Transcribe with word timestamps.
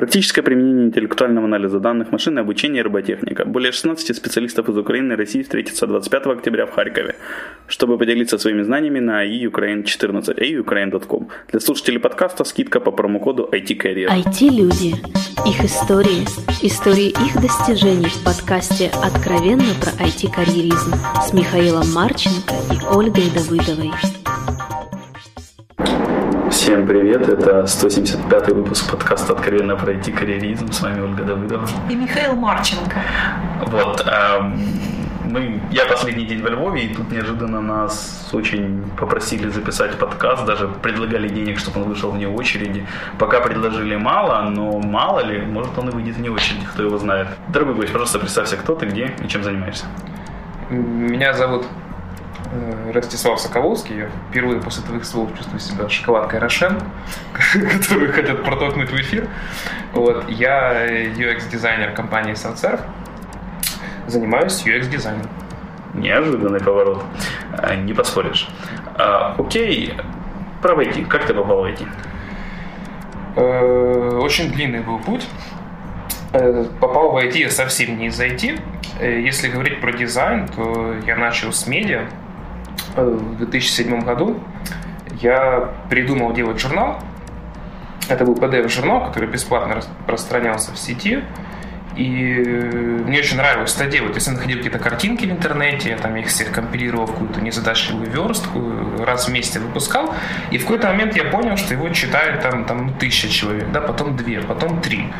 Практическое 0.00 0.40
применение 0.40 0.86
интеллектуального 0.86 1.44
анализа 1.44 1.78
данных, 1.78 2.08
обучение 2.38 2.80
и 2.80 2.82
роботехника. 2.82 3.44
Более 3.44 3.70
16 3.70 4.16
специалистов 4.16 4.70
из 4.70 4.78
Украины 4.78 5.12
и 5.12 5.16
России 5.16 5.42
встретятся 5.42 5.86
25 5.86 6.26
октября 6.38 6.64
в 6.64 6.70
Харькове, 6.70 7.16
чтобы 7.66 7.98
поделиться 7.98 8.38
своими 8.38 8.62
знаниями 8.62 8.98
на 8.98 9.26
iukraine14, 9.26 10.38
iukraine.com. 10.38 11.28
Для 11.50 11.60
слушателей 11.60 12.00
подкаста 12.00 12.44
скидка 12.44 12.80
по 12.80 12.92
промокоду 12.92 13.46
ITCarrier. 13.52 14.08
IT-люди. 14.24 14.94
Их 15.46 15.64
истории. 15.66 16.24
Истории 16.62 17.10
их 17.10 17.34
достижений 17.42 18.08
в 18.08 18.24
подкасте 18.24 18.90
«Откровенно 19.04 19.74
про 19.82 19.90
IT-карьеризм» 20.02 20.94
с 21.22 21.34
Михаилом 21.34 21.92
Марченко 21.92 22.54
и 22.72 22.96
Ольгой 22.96 23.24
Давыдовой. 23.34 23.90
Всем 26.70 26.86
привет, 26.86 27.28
это 27.28 27.66
175 27.66 28.50
выпуск 28.50 28.88
подкаста 28.92 29.32
«Откровенно 29.32 29.74
пройти 29.74 30.12
карьеризм». 30.12 30.70
С 30.70 30.80
вами 30.80 31.00
Ольга 31.00 31.24
Давыдова. 31.24 31.66
И 31.90 31.96
Михаил 31.96 32.36
Марченко. 32.36 33.02
Вот, 33.66 34.06
эм, 34.06 34.56
мы, 35.24 35.60
я 35.72 35.86
последний 35.86 36.26
день 36.26 36.40
во 36.40 36.50
Львове, 36.50 36.84
и 36.84 36.94
тут 36.94 37.10
неожиданно 37.10 37.60
нас 37.60 38.30
очень 38.32 38.84
попросили 38.96 39.48
записать 39.48 39.98
подкаст, 39.98 40.46
даже 40.46 40.68
предлагали 40.68 41.26
денег, 41.26 41.58
чтобы 41.58 41.82
он 41.82 41.88
вышел 41.88 42.12
вне 42.12 42.28
очереди. 42.28 42.86
Пока 43.18 43.40
предложили 43.40 43.96
мало, 43.96 44.48
но 44.48 44.78
мало 44.78 45.24
ли, 45.24 45.40
может 45.40 45.76
он 45.76 45.88
и 45.88 45.92
выйдет 45.92 46.18
вне 46.18 46.30
очереди, 46.30 46.64
кто 46.72 46.84
его 46.84 46.98
знает. 46.98 47.26
Дорогой 47.48 47.74
гость, 47.74 47.90
пожалуйста, 47.90 48.20
представься, 48.20 48.56
кто 48.56 48.76
ты, 48.76 48.86
где 48.86 49.12
и 49.24 49.26
чем 49.26 49.42
занимаешься. 49.42 49.86
Меня 50.70 51.32
зовут 51.32 51.66
Ростислав 52.92 53.40
Соколовский. 53.40 53.96
Я 53.96 54.10
впервые 54.30 54.60
после 54.60 54.82
твоих 54.82 55.04
слов 55.04 55.30
чувствую 55.36 55.60
себя 55.60 55.88
шоколадкой 55.88 56.40
Рошен, 56.40 56.80
которую 57.52 58.12
хотят 58.12 58.42
протолкнуть 58.42 58.90
в 58.90 58.96
эфир. 58.96 59.28
Вот. 59.92 60.28
Я 60.28 60.86
UX-дизайнер 61.06 61.92
компании 61.92 62.34
SoundServe. 62.34 62.80
Занимаюсь 64.06 64.64
UX-дизайном. 64.66 65.26
Неожиданный 65.94 66.60
поворот. 66.60 67.04
А, 67.56 67.76
не 67.76 67.92
поспоришь. 67.92 68.48
А, 68.96 69.34
окей. 69.38 69.94
Про 70.62 70.82
IT. 70.82 71.06
Как 71.06 71.26
ты 71.26 71.34
попал 71.34 71.62
в 71.62 71.64
IT? 71.64 71.86
Э, 73.36 74.18
очень 74.20 74.50
длинный 74.52 74.80
был 74.80 74.98
путь. 74.98 75.26
Э, 76.32 76.64
попал 76.80 77.12
в 77.12 77.16
IT 77.16 77.38
я 77.38 77.50
совсем 77.50 77.96
не 77.96 78.06
из 78.06 78.20
IT. 78.20 78.60
Если 79.00 79.48
говорить 79.48 79.80
про 79.80 79.92
дизайн, 79.92 80.48
то 80.48 80.94
я 81.06 81.16
начал 81.16 81.52
с 81.52 81.66
медиа. 81.66 82.06
Э, 82.96 83.04
в 83.04 83.36
2007 83.38 84.00
году 84.00 84.40
я 85.20 85.70
придумал 85.88 86.32
делать 86.32 86.60
журнал. 86.60 86.98
Это 88.08 88.24
был 88.24 88.34
PDF-журнал, 88.34 89.06
который 89.06 89.28
бесплатно 89.28 89.76
распространялся 89.76 90.72
в 90.72 90.78
сети. 90.78 91.22
И 91.96 92.04
мне 93.06 93.18
очень 93.18 93.36
нравилось 93.36 93.74
это 93.76 93.86
делать. 93.86 94.16
Я 94.24 94.32
находил 94.32 94.56
какие-то 94.58 94.78
картинки 94.78 95.26
в 95.26 95.30
интернете, 95.30 95.90
я 95.90 95.96
там 95.96 96.16
их 96.16 96.28
всех 96.28 96.52
компилировал 96.52 97.06
в 97.06 97.12
какую-то 97.12 97.40
незадачливую 97.40 98.10
верстку, 98.10 98.72
раз 99.04 99.28
в 99.28 99.32
месяц 99.32 99.56
выпускал. 99.56 100.14
И 100.50 100.58
в 100.58 100.62
какой-то 100.62 100.88
момент 100.88 101.16
я 101.16 101.24
понял, 101.24 101.56
что 101.56 101.74
его 101.74 101.88
читает 101.90 102.42
там, 102.42 102.64
там 102.64 102.86
ну, 102.86 102.92
тысяча 102.98 103.28
человек, 103.28 103.70
да, 103.72 103.80
потом 103.80 104.16
две, 104.16 104.40
потом 104.40 104.80
три. 104.80 105.12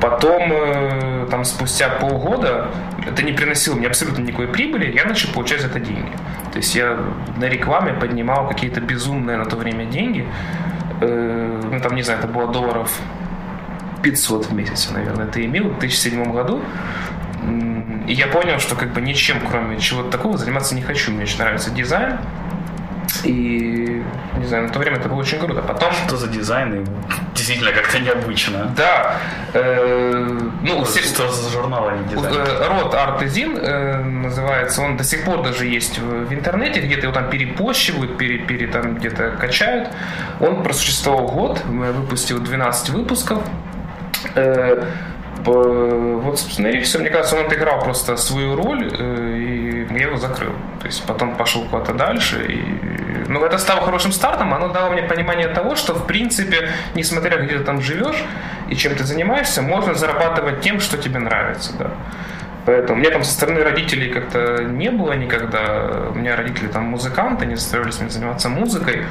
Потом, 0.00 0.52
э, 0.52 1.26
там, 1.30 1.44
спустя 1.44 1.88
полгода, 1.88 2.68
это 3.06 3.22
не 3.22 3.32
приносило 3.32 3.74
мне 3.74 3.86
абсолютно 3.86 4.22
никакой 4.22 4.48
прибыли, 4.48 4.92
я 4.94 5.04
начал 5.04 5.32
получать 5.32 5.60
за 5.60 5.68
это 5.68 5.80
деньги. 5.80 6.12
То 6.52 6.58
есть 6.58 6.74
я 6.74 6.98
на 7.36 7.44
рекламе 7.44 7.92
поднимал 7.92 8.48
какие-то 8.48 8.80
безумные 8.80 9.36
на 9.36 9.44
то 9.44 9.56
время 9.56 9.86
деньги. 9.86 10.26
Э, 11.00 11.60
ну, 11.70 11.80
там, 11.80 11.94
не 11.94 12.02
знаю, 12.02 12.20
это 12.20 12.28
было 12.28 12.48
долларов 12.48 12.90
500 14.02 14.46
в 14.46 14.54
месяц, 14.54 14.90
наверное, 14.90 15.26
это 15.26 15.44
имел 15.44 15.68
в 15.68 15.78
2007 15.78 16.32
году. 16.32 16.60
И 18.06 18.12
я 18.12 18.26
понял, 18.26 18.58
что 18.58 18.74
как 18.76 18.92
бы 18.92 19.00
ничем, 19.00 19.38
кроме 19.48 19.78
чего-то 19.78 20.10
такого, 20.10 20.36
заниматься 20.36 20.74
не 20.74 20.82
хочу. 20.82 21.12
Мне 21.12 21.22
очень 21.22 21.38
нравится 21.38 21.70
дизайн. 21.70 22.18
И, 23.24 24.02
не 24.38 24.46
знаю, 24.46 24.64
на 24.64 24.68
то 24.70 24.78
время 24.78 24.96
это 24.96 25.08
было 25.08 25.20
очень 25.20 25.38
круто. 25.38 25.62
Потом... 25.62 25.92
Что 25.92 26.16
за 26.16 26.28
дизайн? 26.28 26.86
Действительно 27.44 27.72
как-то 27.72 27.98
необычно. 27.98 28.72
Да. 28.74 29.18
Э, 29.52 30.40
ну, 30.62 30.82
все... 30.84 31.02
Что 31.02 31.28
за 31.30 31.50
журнал, 31.50 31.88
а 31.88 31.96
не 31.98 32.04
дизайн? 32.08 32.34
Э, 32.34 32.68
Рот 32.68 32.94
Артезин 32.94 33.58
э, 33.58 34.02
называется. 34.02 34.80
Он 34.80 34.96
до 34.96 35.04
сих 35.04 35.26
пор 35.26 35.42
даже 35.42 35.66
есть 35.66 35.98
в, 35.98 36.32
интернете. 36.32 36.80
Где-то 36.80 37.02
его 37.02 37.12
там 37.12 37.28
перепощивают, 37.28 38.16
пере, 38.16 38.38
пере, 38.38 38.66
там 38.66 38.94
где-то 38.94 39.32
качают. 39.32 39.90
Он 40.40 40.62
просуществовал 40.62 41.28
год. 41.28 41.62
Выпустил 41.66 42.38
12 42.38 42.88
выпусков. 42.88 43.42
Э, 44.36 44.82
вот, 45.44 46.38
собственно, 46.38 46.68
и 46.68 46.80
все. 46.80 46.98
Мне 46.98 47.10
кажется, 47.10 47.36
он 47.36 47.44
отыграл 47.44 47.84
просто 47.84 48.16
свою 48.16 48.56
роль, 48.56 48.90
э, 48.90 49.36
и 49.36 49.86
я 49.92 50.06
его 50.06 50.16
закрыл. 50.16 50.52
То 50.80 50.86
есть 50.86 51.04
потом 51.04 51.36
пошел 51.36 51.64
куда-то 51.64 51.92
дальше. 51.92 52.42
И... 52.48 52.93
Ну, 53.28 53.44
это 53.44 53.58
стало 53.58 53.80
хорошим 53.82 54.12
стартом. 54.12 54.54
Оно 54.54 54.68
дало 54.68 54.90
мне 54.90 55.02
понимание 55.02 55.48
того, 55.48 55.76
что, 55.76 55.94
в 55.94 56.06
принципе, 56.06 56.70
несмотря 56.94 57.38
где 57.38 57.58
ты 57.58 57.64
там 57.64 57.80
живешь 57.80 58.22
и 58.68 58.76
чем 58.76 58.94
ты 58.94 59.04
занимаешься, 59.04 59.62
можно 59.62 59.94
зарабатывать 59.94 60.60
тем, 60.60 60.80
что 60.80 60.98
тебе 60.98 61.18
нравится. 61.18 61.72
Да. 61.78 61.90
Поэтому 62.66 62.98
у 62.98 63.00
меня 63.00 63.10
там 63.10 63.24
со 63.24 63.32
стороны 63.32 63.62
родителей 63.62 64.10
как-то 64.10 64.64
не 64.64 64.90
было 64.90 65.12
никогда. 65.12 66.08
У 66.10 66.14
меня 66.14 66.34
родители 66.36 66.68
там 66.68 66.84
музыканты, 66.84 67.44
они 67.44 67.56
заставлялись 67.56 68.00
меня 68.00 68.10
заниматься 68.10 68.48
музыкой. 68.48 69.04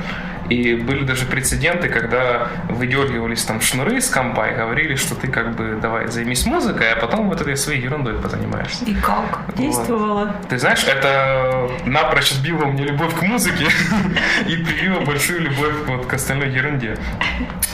И 0.54 0.76
были 0.76 1.04
даже 1.04 1.26
прецеденты, 1.26 1.90
когда 1.90 2.48
выдергивались 2.70 3.44
там 3.44 3.60
шнуры 3.60 3.98
из 3.98 4.08
компа 4.10 4.50
и 4.50 4.56
говорили, 4.56 4.96
что 4.96 5.16
ты 5.16 5.28
как 5.28 5.56
бы 5.56 5.80
давай 5.82 6.08
займись 6.08 6.46
музыкой, 6.46 6.92
а 6.94 6.96
потом 6.96 7.30
вот 7.30 7.42
этой 7.42 7.58
своей 7.58 7.82
ерундой 7.82 8.14
позанимаешься. 8.14 8.86
И 8.86 8.94
как? 8.94 9.46
Действовало? 9.56 10.26
Вот. 10.26 10.48
Ты 10.50 10.60
знаешь, 10.60 10.84
это 10.84 11.70
напрочь 11.86 12.34
отбило 12.34 12.66
мне 12.66 12.84
любовь 12.84 13.16
к 13.16 13.24
музыке 13.24 13.66
и 14.48 14.56
привило 14.58 15.00
большую 15.00 15.42
любовь 15.42 15.74
вот 15.88 16.06
к 16.06 16.14
остальной 16.14 16.52
ерунде, 16.52 16.98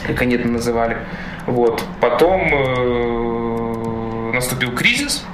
как 0.08 0.22
они 0.22 0.36
это 0.36 0.48
называли. 0.48 0.98
Вот. 1.48 1.84
Потом 2.00 2.50
э, 2.54 4.32
наступил 4.34 4.72
кризис, 4.74 5.26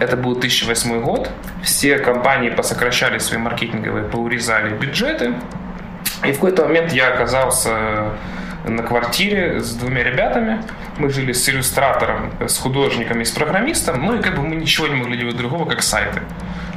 это 0.00 0.18
был 0.18 0.34
2008 0.34 1.00
год. 1.00 1.30
Все 1.62 1.98
компании 1.98 2.50
посокращали 2.50 3.16
свои 3.18 3.38
маркетинговые, 3.38 4.04
поурезали 4.04 4.76
бюджеты. 4.76 5.34
И 6.26 6.32
в 6.32 6.34
какой-то 6.36 6.64
момент 6.64 6.92
я 6.92 7.08
оказался 7.08 8.10
на 8.66 8.82
квартире 8.82 9.60
с 9.60 9.74
двумя 9.74 10.02
ребятами. 10.04 10.62
Мы 10.98 11.10
жили 11.10 11.32
с 11.32 11.48
иллюстратором, 11.48 12.32
с 12.46 12.58
художником 12.58 13.20
и 13.20 13.24
с 13.24 13.30
программистом. 13.30 14.04
Ну 14.04 14.18
и 14.18 14.22
как 14.22 14.36
бы 14.36 14.42
мы 14.42 14.56
ничего 14.56 14.86
не 14.86 14.94
могли 14.94 15.18
делать 15.18 15.36
другого, 15.36 15.68
как 15.68 15.82
сайты. 15.82 16.20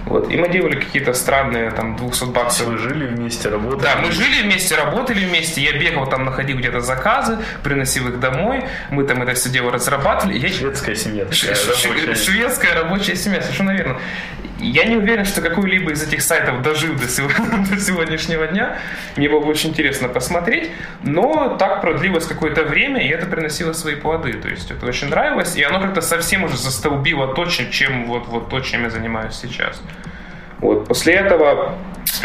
Вот. 0.05 0.31
И 0.31 0.37
мы 0.37 0.47
делали 0.47 0.79
какие-то 0.79 1.13
странные, 1.13 1.69
там, 1.71 1.97
200 1.97 2.25
баксов. 2.25 2.67
Вы 2.67 2.77
жили 2.77 3.07
вместе, 3.07 3.49
работали? 3.49 3.81
Да, 3.83 3.97
мы 4.01 4.11
жили 4.11 4.41
вместе, 4.41 4.75
работали 4.75 5.25
вместе. 5.25 5.61
Я 5.61 5.73
бегал 5.73 6.07
там, 6.07 6.23
находил 6.23 6.57
где-то 6.57 6.79
заказы, 6.79 7.37
приносил 7.61 8.07
их 8.07 8.19
домой. 8.19 8.63
Мы 8.89 9.03
там 9.03 9.21
это 9.21 9.33
все 9.33 9.49
дело 9.49 9.71
разрабатывали. 9.71 10.37
Я... 10.37 10.47
Шведская 10.47 10.95
семья. 10.95 11.25
Ш- 11.31 11.47
рабочая. 11.49 12.15
Шведская 12.15 12.73
рабочая 12.73 13.15
семья, 13.17 13.41
совершенно 13.41 13.71
верно. 13.71 13.97
Я 14.59 14.85
не 14.85 14.95
уверен, 14.95 15.25
что 15.25 15.41
какой-либо 15.41 15.91
из 15.91 16.01
этих 16.01 16.21
сайтов 16.21 16.61
дожил 16.61 16.93
до, 16.95 17.01
до 17.69 17.79
сегодняшнего 17.79 18.47
дня. 18.47 18.77
Мне 19.15 19.29
было 19.29 19.39
бы 19.39 19.47
очень 19.49 19.69
интересно 19.69 20.07
посмотреть. 20.07 20.71
Но 21.03 21.55
так 21.57 21.81
продлилось 21.81 22.25
какое-то 22.25 22.63
время, 22.63 23.05
и 23.05 23.09
это 23.09 23.27
приносило 23.27 23.73
свои 23.73 23.95
плоды. 23.95 24.33
То 24.33 24.47
есть 24.47 24.71
это 24.71 24.85
очень 24.85 25.09
нравилось, 25.09 25.55
и 25.55 25.63
оно 25.63 25.79
как-то 25.79 26.01
совсем 26.01 26.43
уже 26.43 26.57
застолбило 26.57 27.33
то, 27.35 27.45
чем 27.45 28.05
вот, 28.05 28.27
вот 28.27 28.49
то, 28.49 28.59
чем 28.61 28.83
я 28.83 28.89
занимаюсь 28.89 29.35
сейчас. 29.35 29.81
Вот. 30.59 30.87
После 30.87 31.13
этого 31.13 31.75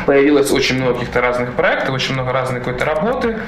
появилось 0.06 0.50
очень 0.50 0.76
много 0.76 0.94
каких-то 0.94 1.20
разных 1.20 1.52
проектов, 1.52 1.94
очень 1.94 2.14
много 2.14 2.32
разной 2.32 2.60
какой-то 2.60 2.84
работы. 2.84 3.38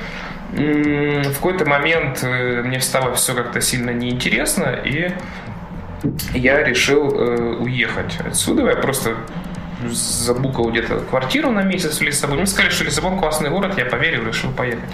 В 0.53 1.35
какой-то 1.35 1.65
момент 1.65 2.23
э, 2.23 2.63
мне 2.63 2.81
стало 2.81 3.15
все 3.15 3.35
как-то 3.35 3.61
сильно 3.61 3.91
неинтересно, 3.91 4.79
и 4.85 5.11
я 6.35 6.63
решил 6.63 7.11
э, 7.11 7.57
уехать 7.61 8.19
отсюда. 8.25 8.67
Я 8.67 8.77
просто 8.77 9.17
забукал 9.91 10.71
где-то 10.71 11.01
квартиру 11.01 11.51
на 11.51 11.63
месяц 11.63 11.99
в 11.99 12.03
Лиссабоне. 12.03 12.43
Мне 12.43 12.47
сказали, 12.47 12.71
что 12.71 12.85
Лиссабон 12.85 13.19
классный 13.19 13.51
город, 13.51 13.77
я 13.77 13.85
поверил, 13.85 14.27
решил 14.27 14.51
поехать. 14.51 14.91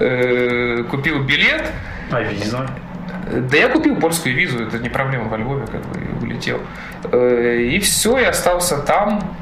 Э, 0.00 0.84
купил 0.90 1.22
билет. 1.22 1.70
А 2.10 2.22
визу? 2.22 2.58
Да 3.26 3.56
я 3.56 3.68
купил 3.68 3.96
польскую 3.96 4.36
визу, 4.36 4.62
это 4.62 4.78
не 4.78 4.88
проблема 4.88 5.28
во 5.28 5.36
Львове, 5.36 5.66
как 5.66 5.82
бы 5.86 6.24
улетел. 6.24 6.60
Э, 7.10 7.58
и 7.60 7.78
все, 7.80 8.18
я 8.18 8.28
остался 8.28 8.78
там, 8.78 9.36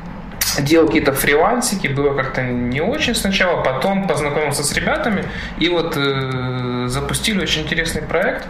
делал 0.58 0.86
какие-то 0.86 1.12
фрилансики, 1.12 1.88
было 1.88 2.14
как-то 2.14 2.42
не 2.42 2.80
очень 2.80 3.14
сначала, 3.14 3.62
потом 3.62 4.06
познакомился 4.06 4.64
с 4.64 4.72
ребятами, 4.72 5.24
и 5.58 5.68
вот 5.68 5.94
э, 5.96 6.86
запустили 6.88 7.42
очень 7.42 7.62
интересный 7.62 8.02
проект. 8.02 8.46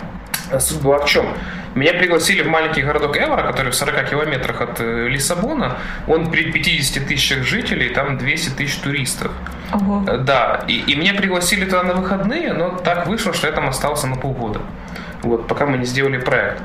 Суть 0.59 0.81
была 0.83 0.99
в 0.99 1.07
чем? 1.07 1.27
Меня 1.75 1.93
пригласили 1.93 2.43
в 2.43 2.49
маленький 2.49 2.83
городок 2.83 3.17
Эвора, 3.17 3.43
который 3.43 3.73
в 3.73 3.75
40 3.75 4.09
километрах 4.09 4.61
от 4.61 4.81
э, 4.81 5.09
Лиссабона. 5.09 5.79
Он 6.07 6.31
при 6.31 6.53
50 6.53 7.07
тысячах 7.07 7.43
жителей, 7.43 7.89
там 7.89 8.17
200 8.17 8.51
тысяч 8.51 8.77
туристов. 8.77 9.33
Ого. 9.73 10.05
Да, 10.19 10.65
и, 10.69 10.79
и 10.79 10.95
меня 10.95 11.15
пригласили 11.15 11.65
туда 11.65 11.83
на 11.83 11.95
выходные, 11.95 12.53
но 12.53 12.71
так 12.71 13.09
вышло, 13.09 13.33
что 13.33 13.49
я 13.49 13.53
там 13.53 13.69
остался 13.69 14.07
на 14.07 14.17
полгода. 14.17 14.61
вот, 15.23 15.49
пока 15.49 15.67
мы 15.67 15.79
не 15.79 15.85
сделали 15.85 16.19
проект. 16.19 16.63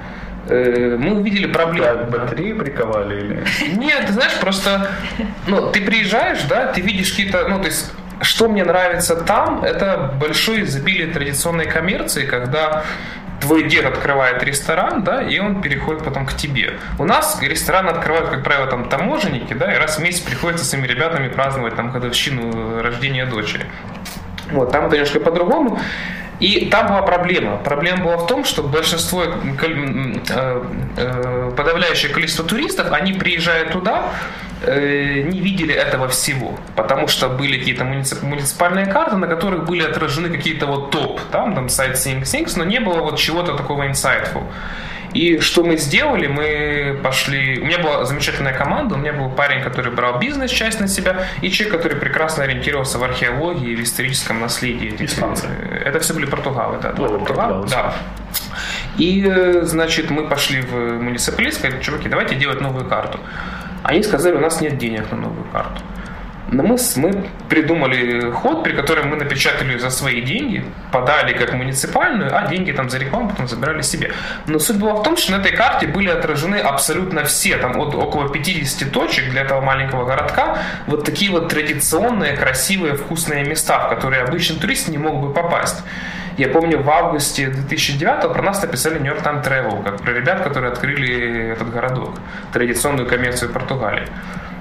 Э, 0.48 0.96
мы 1.00 1.16
увидели 1.16 1.48
проблему. 1.48 1.86
Так, 1.86 2.10
батареи 2.12 2.54
приковали 2.54 3.20
или... 3.20 3.46
Нет, 3.78 4.06
ты 4.06 4.14
знаешь, 4.14 4.40
просто, 4.40 4.92
ну, 5.48 5.72
ты 5.72 5.82
приезжаешь, 5.82 6.44
да, 6.44 6.68
ты 6.68 6.82
видишь 6.82 7.12
какие-то, 7.12 7.48
ну, 7.48 7.60
то 7.60 7.66
есть 7.66 7.92
что 8.22 8.50
мне 8.50 8.66
нравится 8.66 9.16
там, 9.16 9.64
это 9.64 10.14
большое 10.20 10.64
изобилие 10.64 11.08
традиционной 11.08 11.68
коммерции, 11.68 12.26
когда 12.26 12.84
твой 13.42 13.64
дед 13.64 13.86
открывает 13.86 14.44
ресторан, 14.44 15.04
да, 15.04 15.22
и 15.22 15.40
он 15.40 15.62
переходит 15.62 16.04
потом 16.04 16.26
к 16.26 16.34
тебе. 16.34 16.74
У 16.98 17.06
нас 17.06 17.40
ресторан 17.42 17.88
открывают, 17.88 18.30
как 18.30 18.44
правило, 18.44 18.68
там 18.68 18.90
таможенники, 18.90 19.54
да, 19.54 19.74
и 19.74 19.78
раз 19.78 19.98
в 19.98 20.02
месяц 20.02 20.22
приходится 20.22 20.66
с 20.66 20.70
своими 20.70 20.88
ребятами 20.88 21.28
праздновать 21.28 21.76
там 21.76 21.92
годовщину 21.92 22.82
рождения 22.82 23.26
дочери. 23.26 23.66
Вот, 24.52 24.72
там 24.72 24.86
это 24.86 24.96
немножко 24.96 25.20
по-другому. 25.20 25.80
И 26.40 26.68
там 26.68 26.88
была 26.88 27.02
проблема. 27.02 27.58
Проблема 27.58 28.06
была 28.06 28.18
в 28.18 28.28
том, 28.28 28.46
что 28.46 28.64
большинство, 28.64 29.24
э, 29.24 30.64
э, 30.96 31.52
подавляющее 31.56 32.14
количество 32.14 32.46
туристов, 32.46 32.92
они 32.94 33.12
приезжают 33.14 33.72
туда, 33.72 34.14
не 34.66 35.40
видели 35.40 35.74
этого 35.74 36.08
всего, 36.08 36.60
потому 36.76 37.08
что 37.08 37.30
были 37.30 37.58
какие-то 37.58 37.86
муниципальные 37.86 38.88
карты, 38.88 39.16
на 39.16 39.28
которых 39.28 39.66
были 39.66 39.84
отражены 39.84 40.30
какие-то 40.30 40.66
вот 40.66 40.92
топ, 40.92 41.22
там, 41.32 41.56
там 41.56 41.70
сайт 41.70 41.96
Things, 41.96 42.54
но 42.58 42.64
не 42.64 42.80
было 42.80 43.02
вот 43.02 43.18
чего-то 43.18 43.56
такого 43.56 43.88
insightful. 43.88 44.44
И 45.14 45.40
что 45.40 45.64
мы 45.64 45.78
сделали? 45.78 46.28
Мы 46.28 47.00
пошли... 47.02 47.60
У 47.60 47.66
меня 47.66 47.80
была 47.80 48.06
замечательная 48.06 48.54
команда, 48.54 48.96
у 48.96 48.98
меня 48.98 49.14
был 49.14 49.30
парень, 49.30 49.64
который 49.64 49.92
брал 49.92 50.20
бизнес-часть 50.20 50.80
на 50.80 50.88
себя, 50.88 51.26
и 51.42 51.50
человек, 51.50 51.78
который 51.78 51.98
прекрасно 51.98 52.44
ориентировался 52.44 53.00
в 53.00 53.04
археологии 53.04 53.72
и 53.72 53.76
в 53.76 53.82
историческом 53.82 54.40
наследии. 54.40 54.96
Испанцы. 55.00 55.48
Это 55.84 56.00
все 56.00 56.14
были 56.14 56.26
португалы, 56.26 56.78
да. 56.82 56.90
О, 56.90 57.18
португалы. 57.18 57.68
Да. 57.68 57.96
И, 58.98 59.26
э, 59.26 59.62
значит, 59.64 60.10
мы 60.10 60.28
пошли 60.28 60.62
в 60.62 61.02
муниципалитет, 61.02 61.56
сказали, 61.56 61.82
чуваки, 61.82 62.10
давайте 62.10 62.36
делать 62.36 62.62
новую 62.62 62.86
карту. 62.86 63.20
Они 63.84 64.04
сказали, 64.04 64.36
у 64.36 64.40
нас 64.40 64.62
нет 64.62 64.78
денег 64.78 65.12
на 65.12 65.18
новую 65.18 65.46
карту. 65.52 65.82
Но 66.52 66.64
мы, 66.64 66.78
мы 66.96 67.26
придумали 67.48 68.32
ход, 68.32 68.64
при 68.64 68.74
котором 68.74 69.10
мы 69.10 69.16
напечатали 69.18 69.78
за 69.78 69.90
свои 69.90 70.22
деньги, 70.22 70.66
подали 70.92 71.34
как 71.34 71.54
муниципальную, 71.54 72.36
а 72.36 72.48
деньги 72.48 72.72
там 72.72 72.90
за 72.90 72.98
рекламу 72.98 73.30
потом 73.30 73.48
забирали 73.48 73.82
себе. 73.84 74.12
Но 74.48 74.58
суть 74.58 74.78
была 74.78 74.94
в 74.96 75.04
том, 75.04 75.16
что 75.16 75.34
на 75.34 75.42
этой 75.42 75.52
карте 75.52 75.86
были 75.88 76.10
отражены 76.10 76.56
абсолютно 76.56 77.24
все, 77.24 77.58
там 77.58 77.80
от 77.80 77.94
около 77.94 78.30
50 78.30 78.92
точек 78.92 79.30
для 79.30 79.42
этого 79.42 79.62
маленького 79.62 80.06
городка, 80.06 80.58
вот 80.88 81.06
такие 81.06 81.30
вот 81.30 81.50
традиционные, 81.50 82.36
красивые, 82.36 82.96
вкусные 82.96 83.46
места, 83.46 83.86
в 83.86 83.90
которые 83.90 84.24
обычный 84.24 84.60
турист 84.60 84.88
не 84.88 84.98
мог 84.98 85.22
бы 85.22 85.32
попасть. 85.34 85.84
Я 86.40 86.48
помню, 86.48 86.82
в 86.82 86.90
августе 86.90 87.48
2009 87.48 88.32
про 88.32 88.42
нас 88.42 88.62
написали 88.62 88.98
New 88.98 89.12
York 89.12 89.22
Times 89.22 89.46
Travel, 89.46 89.84
как 89.84 90.02
про 90.02 90.14
ребят, 90.14 90.42
которые 90.42 90.72
открыли 90.72 91.50
этот 91.52 91.70
городок, 91.70 92.16
традиционную 92.54 93.10
коммерцию 93.10 93.52
Португалии. 93.52 94.08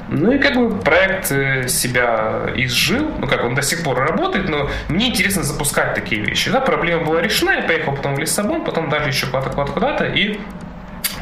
Ну 0.08 0.32
и 0.32 0.38
как 0.40 0.56
бы 0.56 0.76
проект 0.80 1.30
э, 1.30 1.68
себя 1.68 2.50
изжил, 2.56 3.08
ну 3.20 3.28
как 3.28 3.44
он 3.44 3.54
до 3.54 3.62
сих 3.62 3.84
пор 3.84 3.96
работает, 3.96 4.48
но 4.48 4.68
мне 4.88 5.10
интересно 5.10 5.44
запускать 5.44 5.94
такие 5.94 6.20
вещи. 6.20 6.50
Да, 6.50 6.60
проблема 6.60 7.04
была 7.04 7.22
решена, 7.22 7.52
я 7.52 7.62
поехал 7.62 7.94
потом 7.94 8.16
в 8.16 8.18
Лиссабон, 8.18 8.64
потом 8.64 8.88
дальше 8.88 9.10
еще 9.10 9.26
куда-то 9.26 9.50
куда-то, 9.50 10.04
и 10.04 10.40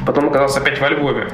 потом 0.07 0.31
оказался 0.31 0.61
опять 0.61 0.81
во 0.81 0.89
Львове. 0.89 1.29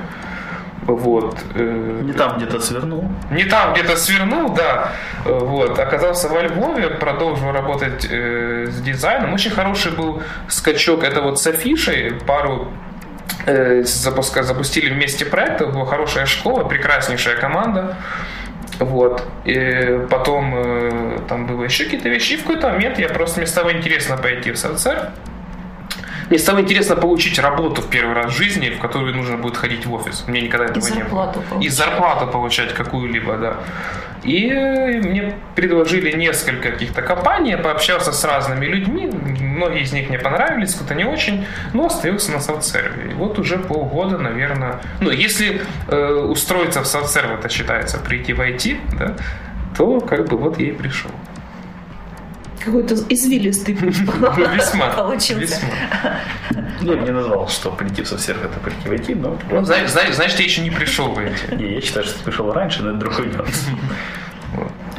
Вот. 0.83 1.39
Э, 1.55 2.01
не 2.03 2.13
там 2.13 2.39
где-то 2.39 2.61
свернул. 2.61 3.09
Не 3.31 3.45
там 3.45 3.73
где-то 3.73 3.97
свернул, 3.97 4.51
да. 4.51 4.93
Вот. 5.25 5.79
Оказался 5.79 6.29
во 6.29 6.43
Львове, 6.43 6.91
продолжил 6.91 7.53
работать 7.53 8.07
э, 8.11 8.67
с 8.69 8.81
дизайном. 8.81 9.33
Очень 9.33 9.53
хороший 9.53 9.93
был 9.93 10.23
скачок. 10.49 11.05
Это 11.05 11.23
вот 11.23 11.41
с 11.41 11.47
афишей. 11.47 12.13
Пару 12.27 12.69
э, 13.47 13.83
запуска, 13.85 14.43
запустили 14.43 14.93
вместе 14.93 15.25
проект. 15.25 15.61
Это 15.61 15.71
была 15.71 15.87
хорошая 15.87 16.27
школа, 16.27 16.65
прекраснейшая 16.65 17.37
команда. 17.37 17.97
Вот. 18.81 19.25
И 19.45 20.01
потом 20.11 20.53
э, 20.57 21.19
там 21.29 21.47
было 21.47 21.63
еще 21.63 21.85
какие-то 21.85 22.09
вещи. 22.09 22.33
И 22.33 22.37
в 22.37 22.43
какой-то 22.43 22.71
момент 22.71 22.99
я 22.99 23.09
просто 23.09 23.39
мне 23.39 23.47
стало 23.47 23.73
интересно 23.73 24.17
пойти 24.17 24.51
в 24.51 24.59
СЦР. 24.59 25.11
Мне 26.29 26.39
стало 26.39 26.61
интересно 26.61 26.97
получить 26.97 27.39
работу 27.39 27.83
в 27.83 27.89
первый 27.89 28.15
раз 28.15 28.33
в 28.33 28.37
жизни, 28.37 28.71
в 28.71 28.79
которую 28.79 29.15
нужно 29.15 29.37
будет 29.37 29.57
ходить 29.57 29.87
в 29.87 29.93
офис. 29.93 30.25
Мне 30.27 30.41
никогда 30.41 30.67
этого 30.67 30.87
не 30.87 31.05
было. 31.05 31.33
Получать. 31.33 31.65
И 31.65 31.69
зарплату 31.69 32.27
получать 32.27 32.75
какую-либо, 32.75 33.37
да. 33.37 33.57
И 34.23 34.49
мне 35.03 35.35
предложили 35.57 36.17
несколько 36.17 36.71
каких-то 36.71 37.03
компаний, 37.03 37.51
я 37.51 37.59
пообщался 37.59 38.13
с 38.13 38.25
разными 38.25 38.67
людьми, 38.67 39.07
многие 39.07 39.83
из 39.83 39.93
них 39.93 40.09
мне 40.09 40.19
понравились, 40.19 40.75
кто-то 40.75 40.95
не 40.95 41.05
очень, 41.05 41.45
но 41.73 41.87
остался 41.87 42.31
на 42.31 42.41
софтсерве. 42.41 43.11
И 43.11 43.15
вот 43.15 43.39
уже 43.39 43.59
полгода, 43.59 44.19
наверное, 44.19 44.81
ну, 45.01 45.11
если 45.11 45.63
э, 45.89 46.13
устроиться 46.13 46.83
в 46.83 46.87
софтсерв, 46.87 47.33
это 47.33 47.49
считается 47.49 47.99
прийти 47.99 48.33
в 48.33 48.41
IT, 48.41 48.79
да, 48.99 49.17
то 49.77 50.01
как 50.01 50.29
бы 50.29 50.37
вот 50.37 50.59
я 50.59 50.69
и 50.69 50.73
пришел. 50.73 51.11
Какой-то 52.65 52.95
извилистый 53.09 53.75
путь 53.75 53.99
Весьма. 54.55 54.91
получился. 54.91 55.41
Весьма. 55.41 55.69
Я 56.81 56.97
бы 56.97 57.03
не 57.03 57.11
назвал, 57.11 57.49
что 57.49 57.71
прийти 57.71 58.03
в 58.03 58.09
соцсервис 58.09 58.45
это 58.45 58.61
прийти 58.61 58.89
в 58.89 58.93
IT, 58.93 59.17
но... 59.17 59.37
Ну, 59.51 59.65
знаешь, 59.65 59.91
знаешь, 59.91 60.15
значит, 60.15 60.39
я 60.41 60.45
еще 60.45 60.63
не 60.63 60.71
пришел 60.71 61.13
в 61.13 61.19
эти. 61.19 61.55
Не, 61.55 61.75
я 61.75 61.81
считаю, 61.81 62.05
что 62.07 62.19
ты 62.19 62.25
пришел 62.25 62.53
раньше, 62.53 62.83
но 62.83 62.91
это 62.91 62.99
другой 62.99 63.27
нюанс. 63.33 63.67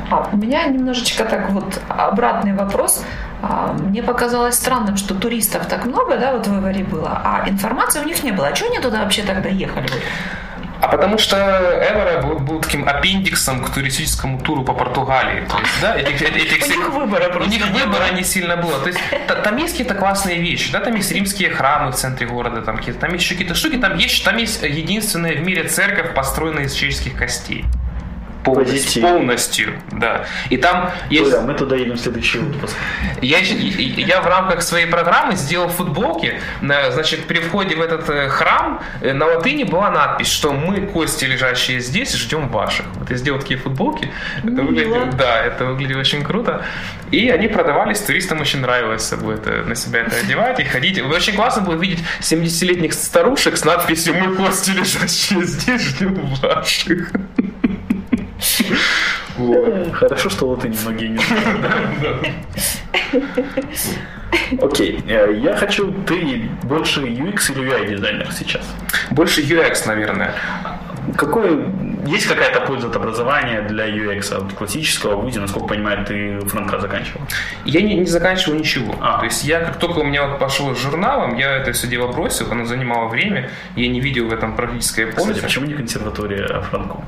А, 0.10 0.30
у 0.31 0.38
меня 0.38 0.65
немножечко 0.68 1.25
так 1.25 1.50
вот 1.51 1.81
обратный 1.89 2.54
вопрос. 2.54 3.04
А, 3.42 3.74
мне 3.74 4.01
показалось 4.04 4.56
странным, 4.56 4.95
что 4.98 5.16
туристов 5.16 5.68
так 5.68 5.86
много, 5.86 6.18
да, 6.18 6.33
вот 6.33 6.48
в 6.48 6.59
Иваре 6.59 6.83
было, 6.83 7.21
а 7.24 7.48
информации 7.50 8.00
у 8.00 8.06
них 8.06 8.24
не 8.24 8.31
было. 8.31 8.48
А 8.48 8.56
что 8.56 8.66
они 8.68 8.80
туда 8.80 9.04
вообще 9.04 9.24
тогда 9.24 9.50
ехали? 9.50 9.89
А 10.83 10.89
потому 10.89 11.18
что 11.18 11.38
Эвера 11.38 12.21
был, 12.21 12.39
был 12.39 12.59
таким 12.59 12.88
аппендиксом 12.89 13.63
к 13.63 13.69
туристическому 13.69 14.41
туру 14.41 14.65
по 14.65 14.74
Португалии. 14.74 15.45
То 15.50 15.57
есть, 15.59 15.81
да, 15.81 15.95
этих, 15.97 16.21
этих 16.21 16.57
У 16.62 16.65
всех- 16.65 16.77
них 16.77 16.89
выбора 16.89 17.30
У 17.30 17.31
просто 17.31 17.50
них 17.51 17.65
не 17.71 17.80
выбора 17.83 18.09
не 18.13 18.24
сильно 18.24 18.57
было. 18.57 18.80
То 18.80 18.88
есть 18.89 19.00
та- 19.27 19.35
там 19.35 19.56
есть 19.56 19.74
какие-то 19.77 19.95
классные 19.95 20.39
вещи, 20.41 20.74
да, 20.74 20.81
там 20.81 20.94
есть 20.95 21.09
римские 21.13 21.51
храмы 21.51 21.91
в 21.94 21.95
центре 21.95 22.27
города, 22.27 22.62
там, 22.62 22.75
какие-то, 22.77 23.00
там 23.00 23.13
есть 23.13 23.24
еще 23.24 23.35
какие-то 23.35 23.56
штуки, 23.56 23.77
там 23.77 23.97
есть, 23.97 24.25
там 24.25 24.35
есть 24.35 24.62
единственная 24.62 25.35
в 25.38 25.39
мире 25.41 25.63
церковь, 25.69 26.13
построенная 26.13 26.65
из 26.65 26.74
человеческих 26.74 27.15
костей. 27.15 27.63
Полностью, 28.44 29.01
полностью, 29.01 29.74
да. 29.92 30.25
И 30.50 30.57
там 30.57 30.92
есть... 31.10 31.31
Толя, 31.31 31.42
мы 31.44 31.54
туда 31.54 31.75
едем 31.75 31.94
в 31.94 32.00
следующий 32.00 32.40
выпуск. 32.40 32.75
Я, 33.22 33.38
я 33.40 34.22
в 34.22 34.28
рамках 34.28 34.62
своей 34.62 34.86
программы 34.86 35.36
сделал 35.36 35.69
футболки. 35.69 36.40
На- 36.62 36.92
Значит, 36.92 37.25
при 37.25 37.40
входе 37.40 37.75
в 37.75 37.81
этот 37.81 38.10
э, 38.10 38.28
храм 38.28 38.81
э, 39.02 39.14
на 39.14 39.26
латыни 39.26 39.64
была 39.64 39.90
надпись, 39.92 40.28
что 40.31 40.52
мы, 40.54 40.81
кости, 40.88 41.26
лежащие 41.26 41.80
здесь, 41.80 42.14
ждем 42.16 42.50
ваших. 42.50 42.85
Вот 42.95 43.09
я 43.09 43.16
сделал 43.18 43.40
такие 43.40 43.59
футболки. 43.59 44.12
Это 44.44 44.62
выглядит, 44.62 45.16
да, 45.18 45.42
это 45.42 45.66
выглядит 45.66 45.97
очень 45.97 46.23
круто. 46.23 46.66
И 47.12 47.30
они 47.30 47.47
продавались, 47.47 48.00
туристам 48.02 48.42
очень 48.42 48.59
нравилось 48.59 49.04
собой 49.04 49.35
это, 49.35 49.64
на 49.64 49.76
себя 49.76 50.02
это 50.02 50.18
одевать 50.18 50.59
и 50.59 50.64
ходить. 50.64 51.00
Очень 51.02 51.35
классно 51.35 51.62
было 51.62 51.76
видеть 51.76 52.04
70-летних 52.21 52.94
старушек 52.94 53.56
с 53.57 53.64
надписью 53.66 54.16
«Мы, 54.16 54.35
кости, 54.35 54.71
лежащие 54.71 55.44
здесь, 55.45 55.81
ждем 55.81 56.16
ваших». 56.42 57.12
Хорошо, 59.94 60.30
что 60.30 60.47
латынь 60.47 60.78
многие 60.83 61.07
не 61.07 61.18
знают. 61.18 62.28
Окей, 64.62 65.04
э, 65.07 65.40
я 65.40 65.56
хочу, 65.56 65.92
ты 66.06 66.50
больше 66.64 67.02
UX 67.02 67.52
или 67.52 67.71
UI 67.71 67.95
дизайнер 67.95 68.28
сейчас? 68.31 68.64
Больше 69.12 69.42
UX, 69.42 69.88
наверное. 69.88 70.33
Какой, 71.18 71.66
есть 72.06 72.28
какая-то 72.28 72.62
польза 72.62 72.88
от 72.88 72.95
образования 72.95 73.62
для 73.62 73.88
UX 73.88 74.33
от 74.33 74.54
классического 74.54 75.16
ВУЗе? 75.16 75.42
Насколько 75.42 75.68
понимаю, 75.68 76.06
ты 76.06 76.40
франка 76.47 76.80
заканчивал. 76.80 77.21
Я 77.66 77.81
не, 77.81 77.95
не 77.95 78.06
заканчивал 78.06 78.57
ничего. 78.57 78.95
А. 79.02 79.19
То 79.19 79.26
есть 79.26 79.44
я, 79.44 79.59
как 79.59 79.80
только 79.80 80.00
у 80.00 80.04
меня 80.04 80.28
вот 80.28 80.40
пошло 80.40 80.73
с 80.73 80.80
журналом, 80.80 81.35
я 81.35 81.57
это 81.57 81.73
все 81.73 81.88
дело 81.88 82.12
бросил, 82.12 82.52
оно 82.52 82.66
занимало 82.66 83.09
время, 83.09 83.50
я 83.76 83.88
не 83.90 84.00
видел 84.00 84.28
в 84.28 84.33
этом 84.33 84.56
практической 84.56 85.07
Кстати, 85.07 85.26
пользы. 85.26 85.42
почему 85.42 85.66
не 85.66 85.73
консерватория, 85.73 86.45
а 86.45 86.62
франко? 86.62 87.04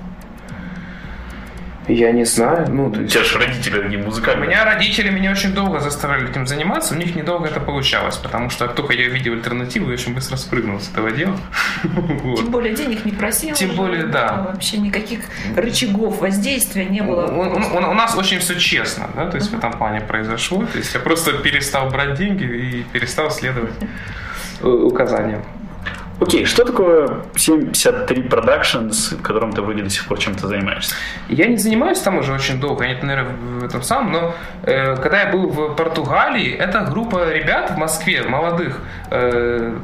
Я 1.88 2.12
не 2.12 2.26
знаю. 2.26 2.68
Ну, 2.70 2.90
то 2.90 3.00
У 3.00 3.04
есть... 3.04 3.14
тебя 3.14 3.24
же 3.24 3.38
родители 3.38 3.98
У 3.98 4.06
музыкальные. 4.06 4.48
меня 4.48 4.66
родители 4.66 5.10
меня 5.12 5.32
очень 5.32 5.54
долго 5.54 5.80
заставляли 5.80 6.30
этим 6.30 6.48
заниматься, 6.48 6.96
у 6.96 6.98
них 6.98 7.16
недолго 7.16 7.48
это 7.48 7.60
получалось, 7.60 8.18
потому 8.18 8.50
что 8.50 8.66
как 8.68 8.76
только 8.76 8.94
я 8.94 9.08
увидел 9.10 9.34
альтернативу, 9.34 9.88
я 9.88 9.94
очень 9.94 10.16
быстро 10.16 10.36
спрыгнул 10.36 10.80
с 10.80 10.90
этого 10.90 11.12
дела. 11.12 11.38
Тем 11.84 12.50
более 12.52 12.74
денег 12.76 13.06
не 13.06 13.12
просил. 13.12 13.54
Тем 13.56 13.76
более, 13.76 14.06
да. 14.08 14.48
Вообще 14.52 14.78
никаких 14.78 15.20
рычагов 15.56 16.22
воздействия 16.22 16.86
не 16.86 17.02
У, 17.02 17.06
было. 17.06 17.28
у- 17.28 17.76
у- 17.78 17.90
у 17.92 17.94
нас 17.94 18.16
очень 18.18 18.40
все 18.40 18.56
честно, 18.60 19.10
да, 19.16 19.30
то 19.30 19.38
есть 19.38 19.52
в 19.52 19.56
этом 19.58 19.72
плане 19.74 20.02
произошло. 20.02 20.66
То 20.66 20.78
есть 20.80 20.94
я 20.94 21.00
просто 21.00 21.34
перестал 21.34 21.90
брать 21.90 22.16
деньги 22.16 22.44
и 22.44 22.84
перестал 22.94 23.30
следовать 23.30 23.74
указаниям. 24.62 25.44
Окей, 26.22 26.46
что 26.46 26.64
такое 26.64 27.10
73 27.36 28.24
Productions, 28.24 29.22
которым 29.22 29.52
ты 29.52 29.62
вроде 29.62 29.84
до 29.84 29.90
сих 29.90 30.06
пор 30.06 30.18
чем-то 30.18 30.48
занимаешься? 30.48 30.96
Я 31.28 31.48
не 31.48 31.58
занимаюсь 31.58 32.00
там 32.00 32.18
уже 32.18 32.34
очень 32.34 32.60
долго, 32.60 32.88
нет, 32.88 33.04
наверное, 33.04 33.36
в 33.36 33.64
этом 33.66 33.82
самом, 33.82 34.12
но 34.14 34.36
э, 34.64 34.96
когда 34.96 35.24
я 35.24 35.32
был 35.32 35.50
в 35.50 35.76
Португалии, 35.76 36.54
это 36.54 36.88
группа 36.90 37.34
ребят 37.34 37.72
в 37.72 37.78
Москве, 37.78 38.24
молодых, 38.24 38.80
э, 39.12 39.78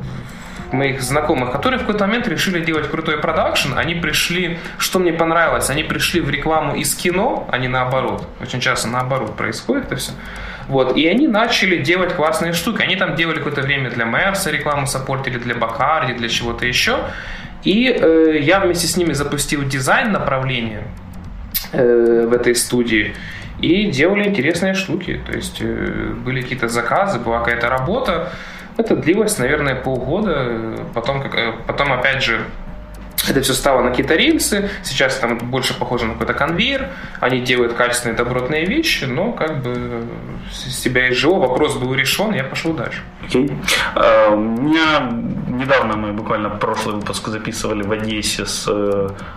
моих 0.74 1.02
знакомых, 1.02 1.52
которые 1.52 1.80
в 1.80 1.82
какой-то 1.84 2.06
момент 2.06 2.28
решили 2.28 2.64
делать 2.64 2.90
крутой 2.90 3.18
продакшн. 3.18 3.74
Они 3.76 3.96
пришли, 3.96 4.60
что 4.78 5.00
мне 5.00 5.14
понравилось, 5.14 5.70
они 5.70 5.84
пришли 5.84 6.22
в 6.22 6.30
рекламу 6.30 6.76
из 6.76 6.96
кино, 6.96 7.48
а 7.52 7.58
не 7.58 7.68
наоборот. 7.68 8.28
Очень 8.42 8.60
часто 8.60 8.88
наоборот 8.88 9.36
происходит 9.36 9.86
это 9.86 9.96
все. 9.98 10.12
Вот, 10.68 10.96
и 10.96 11.08
они 11.08 11.28
начали 11.28 11.78
делать 11.78 12.14
классные 12.14 12.54
штуки. 12.54 12.82
Они 12.82 12.96
там 12.96 13.16
делали 13.16 13.38
какое-то 13.38 13.62
время 13.62 13.90
для 13.90 14.06
Мерса 14.06 14.52
рекламу 14.52 14.88
саппортили, 14.88 15.38
для 15.38 15.56
Бакарди, 15.56 16.14
для 16.14 16.30
чего-то 16.30 16.66
еще. 16.66 17.00
И 17.64 17.88
э, 17.88 18.40
я 18.42 18.60
вместе 18.60 18.88
с 18.88 18.98
ними 18.98 19.14
запустил 19.14 19.64
дизайн 19.64 20.12
направления 20.12 20.84
э, 21.74 22.26
в 22.28 22.34
этой 22.34 22.56
студии 22.56 23.14
и 23.60 23.92
делали 23.92 24.28
интересные 24.28 24.74
штуки. 24.74 25.22
То 25.26 25.34
есть 25.34 25.58
э, 25.62 26.14
были 26.26 26.42
какие-то 26.42 26.68
заказы, 26.68 27.20
была 27.20 27.40
какая-то 27.40 27.70
работа. 27.70 28.32
Это 28.78 28.96
длилось, 28.96 29.38
наверное, 29.38 29.76
полгода. 29.76 30.76
Потом, 30.94 31.22
как, 31.22 31.36
э, 31.36 31.54
потом 31.68 31.94
опять 31.94 32.24
же, 32.24 32.42
это 33.28 33.42
все 33.42 33.54
стало 33.54 33.82
на 33.82 33.90
какие-то 33.90 34.16
рельсы, 34.16 34.70
сейчас 34.84 35.18
там 35.18 35.38
больше 35.38 35.78
похоже 35.78 36.06
на 36.06 36.14
какой-то 36.14 36.34
конвейер, 36.34 36.90
они 37.20 37.42
делают 37.42 37.74
качественные 37.74 38.18
добротные 38.18 38.66
вещи, 38.66 39.06
но 39.06 39.32
как 39.32 39.62
бы 39.62 40.08
с 40.52 40.82
себя 40.82 41.12
изжило, 41.12 41.36
вопрос 41.36 41.76
был 41.76 41.94
решен, 41.94 42.34
я 42.34 42.44
пошел 42.44 42.74
дальше. 42.74 43.02
Okay. 43.28 43.52
Uh, 43.96 44.34
у 44.34 44.38
меня 44.40 45.12
недавно 45.48 45.96
мы 45.96 46.14
буквально 46.14 46.50
прошлый 46.50 46.96
выпуск 46.96 47.28
записывали 47.28 47.84
в 47.84 47.92
Одессе 47.92 48.46
с 48.46 48.68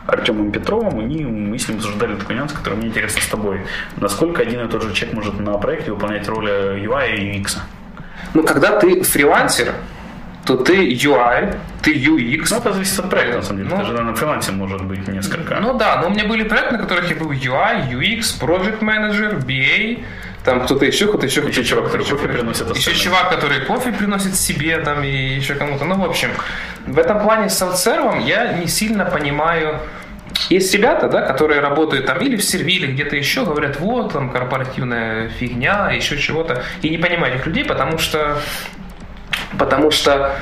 Артемом 0.06 0.50
Петровым, 0.50 1.06
и 1.06 1.24
мы 1.24 1.58
с 1.58 1.68
ним 1.68 1.78
обсуждали 1.78 2.14
такой 2.14 2.36
нюанс, 2.36 2.52
который 2.52 2.78
мне 2.78 2.88
интересно 2.88 3.20
с 3.20 3.26
тобой. 3.26 3.60
Насколько 3.96 4.42
один 4.42 4.64
и 4.66 4.68
тот 4.68 4.82
же 4.82 4.94
человек 4.94 5.14
может 5.14 5.40
на 5.40 5.58
проекте 5.58 5.92
выполнять 5.92 6.26
роли 6.28 6.82
UI 6.82 7.16
и 7.16 7.40
UX? 7.40 7.58
Ну, 8.34 8.42
когда 8.42 8.78
ты 8.78 9.02
фрилансер, 9.02 9.74
то 10.44 10.56
ты 10.56 10.92
UI, 10.92 11.56
ты 11.82 11.94
UX. 11.94 12.48
Ну, 12.50 12.58
это 12.58 12.72
зависит 12.72 12.98
от 12.98 13.10
проекта, 13.10 13.36
на 13.36 13.42
самом 13.42 13.58
деле. 13.58 13.70
Ну, 13.70 13.82
это 13.82 13.96
же 13.96 14.02
на 14.02 14.14
фрилансе 14.14 14.52
может 14.52 14.84
быть 14.84 15.08
несколько. 15.08 15.60
Ну 15.60 15.74
да, 15.78 16.00
но 16.00 16.08
у 16.08 16.10
меня 16.10 16.24
были 16.24 16.44
проекты, 16.44 16.76
на 16.76 16.78
которых 16.78 17.10
я 17.10 17.16
был 17.16 17.32
UI, 17.32 17.90
UX, 17.90 18.40
Project 18.40 18.80
Manager, 18.80 19.44
BA, 19.44 20.04
там 20.44 20.60
кто-то 20.64 20.84
еще, 20.84 21.06
кто-то 21.06 21.24
еще, 21.24 21.40
еще 21.40 21.64
чувак, 21.64 21.86
который 21.86 22.06
кофе 22.06 22.28
приносит 22.28 22.76
Еще 22.76 22.94
чувак, 22.94 23.30
который 23.30 23.60
кофе 23.60 23.92
приносит 23.92 24.36
себе 24.36 24.78
там 24.78 25.02
и 25.02 25.08
еще 25.08 25.54
кому-то. 25.54 25.86
Ну, 25.86 25.94
в 25.94 26.04
общем, 26.04 26.28
в 26.86 26.98
этом 26.98 27.20
плане 27.20 27.48
с 27.48 27.56
софтсервом 27.56 28.20
я 28.20 28.52
не 28.52 28.66
сильно 28.66 29.06
понимаю, 29.06 29.80
есть 30.50 30.74
ребята, 30.74 31.08
да, 31.08 31.22
которые 31.22 31.60
работают 31.60 32.06
там 32.06 32.18
или 32.18 32.36
в 32.36 32.44
сервиле, 32.44 32.88
где-то 32.88 33.16
еще, 33.16 33.44
говорят, 33.44 33.78
вот, 33.78 34.12
там, 34.12 34.30
корпоративная 34.30 35.28
фигня, 35.28 35.90
еще 35.90 36.18
чего-то. 36.18 36.62
И 36.82 36.90
не 36.90 36.98
понимаю 36.98 37.34
этих 37.34 37.46
людей, 37.46 37.64
потому 37.64 37.98
что 37.98 38.38
Потому 39.58 39.90
что 39.90 40.36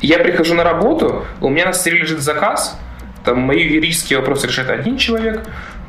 я 0.00 0.18
прихожу 0.18 0.54
на 0.54 0.64
работу, 0.64 1.24
у 1.40 1.48
меня 1.48 1.66
на 1.66 1.72
столе 1.72 1.98
лежит 1.98 2.20
заказ, 2.20 2.78
там 3.24 3.40
мои 3.40 3.62
юридические 3.62 4.18
вопросы 4.18 4.46
решает 4.46 4.70
один 4.70 4.98
человек, 4.98 5.42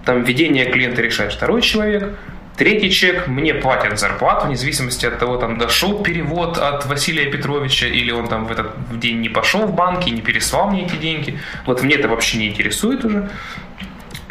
там 0.06 0.24
ведение 0.24 0.66
клиента 0.66 1.02
решает 1.02 1.34
второй 1.34 1.62
человек, 1.62 2.18
Третий 2.58 2.90
чек, 2.90 3.28
мне 3.28 3.54
платят 3.54 4.00
зарплату, 4.00 4.48
вне 4.48 4.56
зависимости 4.56 5.06
от 5.06 5.20
того, 5.20 5.38
там 5.38 5.60
дошел 5.60 6.02
перевод 6.02 6.58
от 6.58 6.88
Василия 6.88 7.32
Петровича, 7.32 7.86
или 7.86 8.12
он 8.12 8.28
там 8.28 8.46
в 8.46 8.52
этот 8.52 9.00
день 9.00 9.22
не 9.22 9.30
пошел 9.30 9.68
в 9.68 9.76
банк 9.76 10.08
и 10.08 10.12
не 10.12 10.22
переслал 10.22 10.72
мне 10.72 10.88
эти 10.88 10.96
деньги. 10.96 11.40
Вот 11.68 11.84
мне 11.84 11.96
это 11.96 12.08
вообще 12.08 12.40
не 12.40 12.48
интересует 12.48 13.06
уже. 13.06 13.30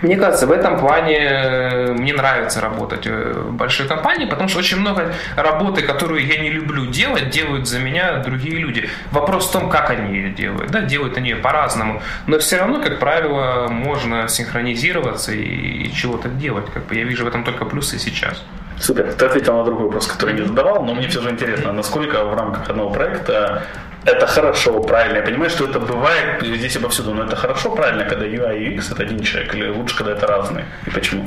Мне 0.02 0.16
кажется, 0.16 0.46
в 0.46 0.52
этом 0.52 0.78
плане 0.78 1.16
э, 1.18 1.92
мне 1.92 2.12
нравится 2.12 2.60
работать 2.60 3.06
э, 3.06 3.32
в 3.34 3.54
большой 3.54 3.88
компании, 3.88 4.26
потому 4.26 4.48
что 4.48 4.58
очень 4.58 4.78
много 4.78 5.14
работы, 5.36 5.82
которую 5.82 6.26
я 6.26 6.38
не 6.38 6.50
люблю 6.50 6.86
делать, 6.86 7.30
делают 7.30 7.66
за 7.66 7.78
меня 7.78 8.18
другие 8.18 8.56
люди. 8.56 8.90
Вопрос 9.10 9.48
в 9.48 9.52
том, 9.52 9.70
как 9.70 9.90
они 9.90 10.14
ее 10.14 10.30
делают. 10.30 10.70
Да, 10.70 10.82
делают 10.82 11.16
они 11.16 11.30
ее 11.30 11.36
по-разному, 11.36 12.02
но 12.26 12.38
все 12.38 12.58
равно, 12.58 12.82
как 12.82 12.98
правило, 12.98 13.68
можно 13.68 14.28
синхронизироваться 14.28 15.32
и, 15.32 15.90
чего-то 15.92 16.28
делать. 16.28 16.66
Как 16.72 16.84
бы 16.86 16.94
я 16.94 17.04
вижу 17.04 17.24
в 17.24 17.28
этом 17.28 17.42
только 17.42 17.64
плюсы 17.64 17.98
сейчас. 17.98 18.44
Супер. 18.78 19.10
Ты 19.14 19.24
ответил 19.24 19.56
на 19.56 19.64
другой 19.64 19.86
вопрос, 19.86 20.06
который 20.06 20.34
не 20.34 20.44
задавал, 20.44 20.84
но 20.84 20.94
мне 20.94 21.08
все 21.08 21.22
же 21.22 21.30
интересно, 21.30 21.72
насколько 21.72 22.22
в 22.24 22.34
рамках 22.34 22.68
одного 22.68 22.90
проекта 22.90 23.62
это 24.06 24.26
хорошо, 24.26 24.80
правильно. 24.80 25.16
Я 25.18 25.22
понимаю, 25.22 25.50
что 25.50 25.64
это 25.64 25.80
бывает 25.80 26.42
здесь 26.42 26.76
и 26.76 26.78
повсюду, 26.78 27.12
но 27.14 27.25
это 27.25 27.36
хорошо, 27.36 27.70
правильно, 27.70 28.04
когда 28.04 28.25
UI 28.25 28.58
и 28.58 28.76
UX 28.76 28.92
это 28.92 29.02
один 29.02 29.20
человек, 29.20 29.54
или 29.54 29.68
лучше, 29.68 29.96
когда 29.96 30.12
это 30.12 30.26
разные? 30.26 30.64
И 30.86 30.90
почему? 30.90 31.26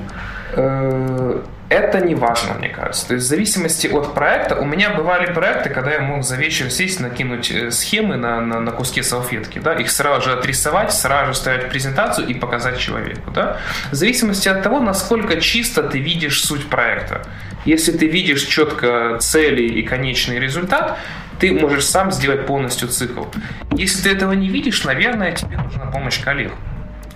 Э, 0.53 1.41
это 1.69 2.00
не 2.00 2.15
важно, 2.15 2.53
мне 2.53 2.69
кажется. 2.69 3.07
То 3.07 3.13
есть 3.15 3.25
в 3.25 3.29
зависимости 3.29 3.88
от 3.88 4.13
проекта, 4.13 4.55
у 4.55 4.65
меня 4.65 4.91
бывали 4.91 5.31
проекты, 5.31 5.69
когда 5.69 5.91
я 5.91 6.00
мог 6.00 6.24
за 6.24 6.38
вечер 6.38 6.71
сесть, 6.71 7.00
накинуть 7.00 7.51
э, 7.51 7.69
схемы 7.71 8.15
на, 8.15 8.41
на, 8.41 8.59
на 8.59 8.71
куски 8.71 9.03
салфетки, 9.03 9.59
да, 9.59 9.74
их 9.74 9.91
сразу 9.91 10.29
же 10.29 10.38
отрисовать, 10.38 10.93
сразу 10.93 11.33
же 11.33 11.38
ставить 11.38 11.69
презентацию 11.69 12.27
и 12.27 12.33
показать 12.33 12.79
человеку. 12.79 13.29
Да. 13.31 13.57
В 13.91 13.95
зависимости 13.95 14.48
от 14.48 14.63
того, 14.63 14.79
насколько 14.79 15.39
чисто 15.41 15.83
ты 15.83 16.00
видишь 16.00 16.43
суть 16.43 16.69
проекта. 16.69 17.21
Если 17.65 17.91
ты 17.91 18.07
видишь 18.07 18.43
четко 18.43 19.17
цели 19.19 19.63
и 19.63 19.83
конечный 19.83 20.39
результат, 20.39 20.98
ты 21.39 21.53
можешь 21.53 21.86
сам 21.86 22.12
сделать 22.12 22.46
полностью 22.46 22.88
цикл. 22.88 23.24
Если 23.72 24.03
ты 24.03 24.15
этого 24.15 24.34
не 24.34 24.50
видишь, 24.50 24.84
наверное, 24.84 25.31
тебе 25.31 25.58
нужна 25.58 25.86
помощь 25.86 26.19
коллег. 26.22 26.51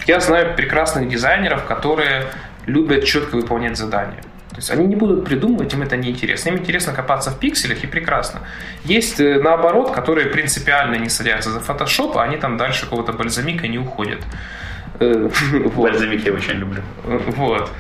Я 0.07 0.19
знаю 0.19 0.55
прекрасных 0.55 1.09
дизайнеров, 1.09 1.65
которые 1.65 2.25
любят 2.65 3.05
четко 3.05 3.35
выполнять 3.35 3.77
задания. 3.77 4.21
То 4.49 4.57
есть 4.57 4.69
они 4.69 4.85
не 4.85 4.95
будут 4.95 5.25
придумывать, 5.25 5.73
им 5.73 5.81
это 5.81 5.97
не 5.97 6.11
интересно. 6.11 6.49
Им 6.49 6.57
интересно 6.57 6.93
копаться 6.93 7.31
в 7.31 7.39
пикселях 7.39 7.83
и 7.83 7.87
прекрасно. 7.87 8.41
Есть 8.83 9.19
э, 9.19 9.39
наоборот, 9.39 9.91
которые 9.91 10.27
принципиально 10.27 10.95
не 10.95 11.09
садятся 11.09 11.49
за 11.49 11.59
Photoshop, 11.59 12.17
а 12.17 12.23
они 12.23 12.37
там 12.37 12.57
дальше 12.57 12.83
какого-то 12.83 13.13
бальзамика 13.13 13.67
не 13.67 13.79
уходят. 13.79 14.19
Э, 14.99 15.29
Бальзамик 15.75 16.23
я 16.25 16.33
очень 16.33 16.53
люблю. 16.53 16.83
Вот. 17.03 17.71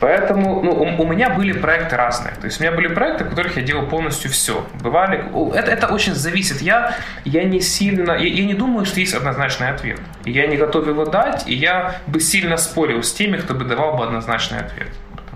Поэтому 0.00 0.62
ну, 0.62 0.72
у, 0.72 1.02
у 1.02 1.06
меня 1.06 1.30
были 1.30 1.52
проекты 1.52 1.96
разные. 1.96 2.34
То 2.34 2.46
есть 2.46 2.58
у 2.58 2.62
меня 2.62 2.74
были 2.74 2.88
проекты, 2.88 3.24
в 3.24 3.28
которых 3.28 3.56
я 3.56 3.62
делал 3.62 3.86
полностью 3.86 4.30
все. 4.30 4.66
Бывали... 4.82 5.24
Это, 5.54 5.70
это 5.70 5.86
очень 5.88 6.14
зависит. 6.14 6.62
Я, 6.62 6.96
я 7.24 7.44
не 7.44 7.60
сильно... 7.60 8.12
Я, 8.12 8.26
я 8.26 8.46
не 8.46 8.54
думаю, 8.54 8.86
что 8.86 8.98
есть 8.98 9.14
однозначный 9.14 9.68
ответ. 9.68 10.00
Я 10.24 10.46
не 10.46 10.56
готов 10.56 10.86
его 10.86 11.04
дать, 11.04 11.46
и 11.46 11.54
я 11.54 11.96
бы 12.06 12.18
сильно 12.18 12.56
спорил 12.56 13.02
с 13.02 13.12
теми, 13.12 13.36
кто 13.36 13.54
бы 13.54 13.64
давал 13.66 13.96
бы 13.96 14.04
однозначный 14.04 14.58
ответ. 14.58 14.88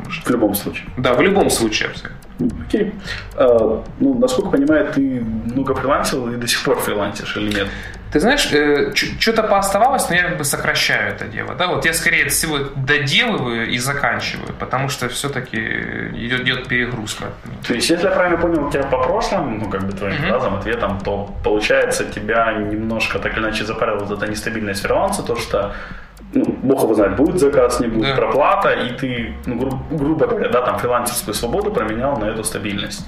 Что... 0.08 0.26
В 0.26 0.30
любом 0.30 0.54
случае. 0.54 0.86
Да, 0.96 1.14
в 1.14 1.20
любом 1.20 1.50
случае 1.50 1.90
абсолютно. 1.90 2.64
Окей. 2.66 2.94
А, 3.36 3.84
ну, 4.00 4.18
насколько 4.18 4.50
понимаю, 4.50 4.90
ты 4.92 5.20
много 5.20 5.74
фрилансил 5.74 6.28
и 6.30 6.36
до 6.36 6.46
сих 6.46 6.62
пор 6.62 6.78
фрилансишь 6.80 7.36
или 7.36 7.54
нет? 7.54 7.68
Ты 8.14 8.20
знаешь, 8.20 8.48
э, 8.52 8.92
что-то 8.94 9.42
пооставалось, 9.42 10.08
но 10.08 10.14
я 10.14 10.22
как 10.22 10.38
бы 10.38 10.44
сокращаю 10.44 11.14
это 11.14 11.24
дело. 11.24 11.56
Да? 11.56 11.66
Вот 11.66 11.84
я 11.84 11.92
скорее 11.92 12.28
всего 12.28 12.58
доделываю 12.76 13.68
и 13.68 13.78
заканчиваю, 13.78 14.54
потому 14.60 14.88
что 14.88 15.08
все-таки 15.08 15.58
идет, 15.58 16.42
идет 16.42 16.68
перегрузка. 16.68 17.24
То 17.66 17.74
есть, 17.74 17.90
если 17.90 18.06
я 18.06 18.12
правильно 18.12 18.38
понял 18.38 18.70
тебя 18.70 18.84
по 18.84 19.02
прошлым, 19.02 19.58
ну, 19.58 19.68
как 19.68 19.82
бы 19.82 19.92
твоим 19.92 20.14
mm-hmm. 20.14 20.28
фразам, 20.28 20.54
ответом, 20.54 21.00
то 21.00 21.34
получается 21.42 22.04
тебя 22.04 22.52
немножко 22.52 23.18
так 23.18 23.32
или 23.32 23.40
иначе 23.40 23.64
запарила 23.64 24.04
вот 24.04 24.16
эта 24.16 24.30
нестабильность 24.30 24.82
фриланса, 24.82 25.24
то, 25.24 25.34
что 25.34 25.74
ну, 26.34 26.44
бог 26.62 26.84
его 26.84 26.94
знает, 26.94 27.16
будет 27.16 27.40
заказ, 27.40 27.80
не 27.80 27.88
будет 27.88 28.10
да. 28.10 28.14
проплата, 28.14 28.70
и 28.74 28.90
ты, 28.90 29.34
ну, 29.46 29.56
гру- 29.56 29.82
грубо 29.90 30.26
говоря, 30.28 30.50
да, 30.50 30.62
там 30.62 30.78
фрилансерскую 30.78 31.34
свободу 31.34 31.72
променял 31.72 32.16
на 32.16 32.26
эту 32.26 32.44
стабильность 32.44 33.04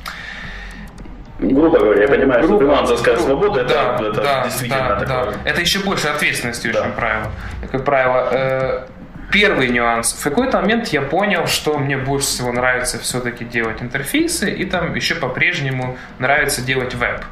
грубо 1.39 1.79
говоря, 1.79 2.03
я 2.03 2.09
понимаю, 2.09 2.47
грубо, 2.47 2.65
что 2.65 2.75
фрилансерская 2.75 3.17
свобода 3.19 3.61
это, 3.61 3.75
да, 3.75 4.09
это 4.09 4.21
да, 4.21 4.45
действительно 4.45 4.89
да, 4.89 5.01
такое. 5.01 5.35
Да. 5.35 5.51
Это 5.51 5.61
еще 5.61 5.81
больше 5.81 6.09
ответственности, 6.09 6.71
да. 6.73 6.81
очень 6.81 6.93
правило. 6.93 7.31
Как 7.71 7.85
правило, 7.85 8.29
э, 8.33 8.87
первый 9.31 9.69
нюанс. 9.69 10.13
В 10.13 10.23
какой-то 10.23 10.61
момент 10.61 10.89
я 10.89 11.03
понял, 11.03 11.47
что 11.47 11.79
мне 11.79 11.97
больше 11.97 12.27
всего 12.27 12.53
нравится 12.53 12.99
все-таки 12.99 13.45
делать 13.45 13.83
интерфейсы, 13.83 14.51
и 14.51 14.65
там 14.65 14.95
еще 14.95 15.15
по-прежнему 15.15 15.99
нравится 16.19 16.63
делать 16.63 16.95
веб. 16.95 17.25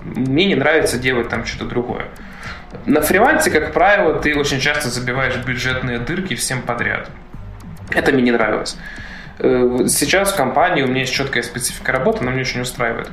Мне 0.00 0.46
не 0.46 0.54
нравится 0.54 0.98
делать 0.98 1.28
там 1.28 1.44
что-то 1.44 1.66
другое. 1.66 2.06
На 2.86 3.00
фрилансе, 3.00 3.50
как 3.50 3.72
правило, 3.72 4.14
ты 4.14 4.36
очень 4.36 4.58
часто 4.58 4.88
забиваешь 4.88 5.36
бюджетные 5.36 5.98
дырки 5.98 6.34
всем 6.34 6.62
подряд. 6.62 7.10
Это 7.90 8.12
мне 8.12 8.22
не 8.22 8.30
нравилось. 8.30 8.76
Э, 9.38 9.84
сейчас 9.88 10.32
в 10.32 10.36
компании 10.36 10.82
у 10.82 10.88
меня 10.88 11.00
есть 11.00 11.12
четкая 11.12 11.42
специфика 11.42 11.92
работы, 11.92 12.20
она 12.20 12.30
мне 12.30 12.40
очень 12.40 12.60
устраивает. 12.62 13.10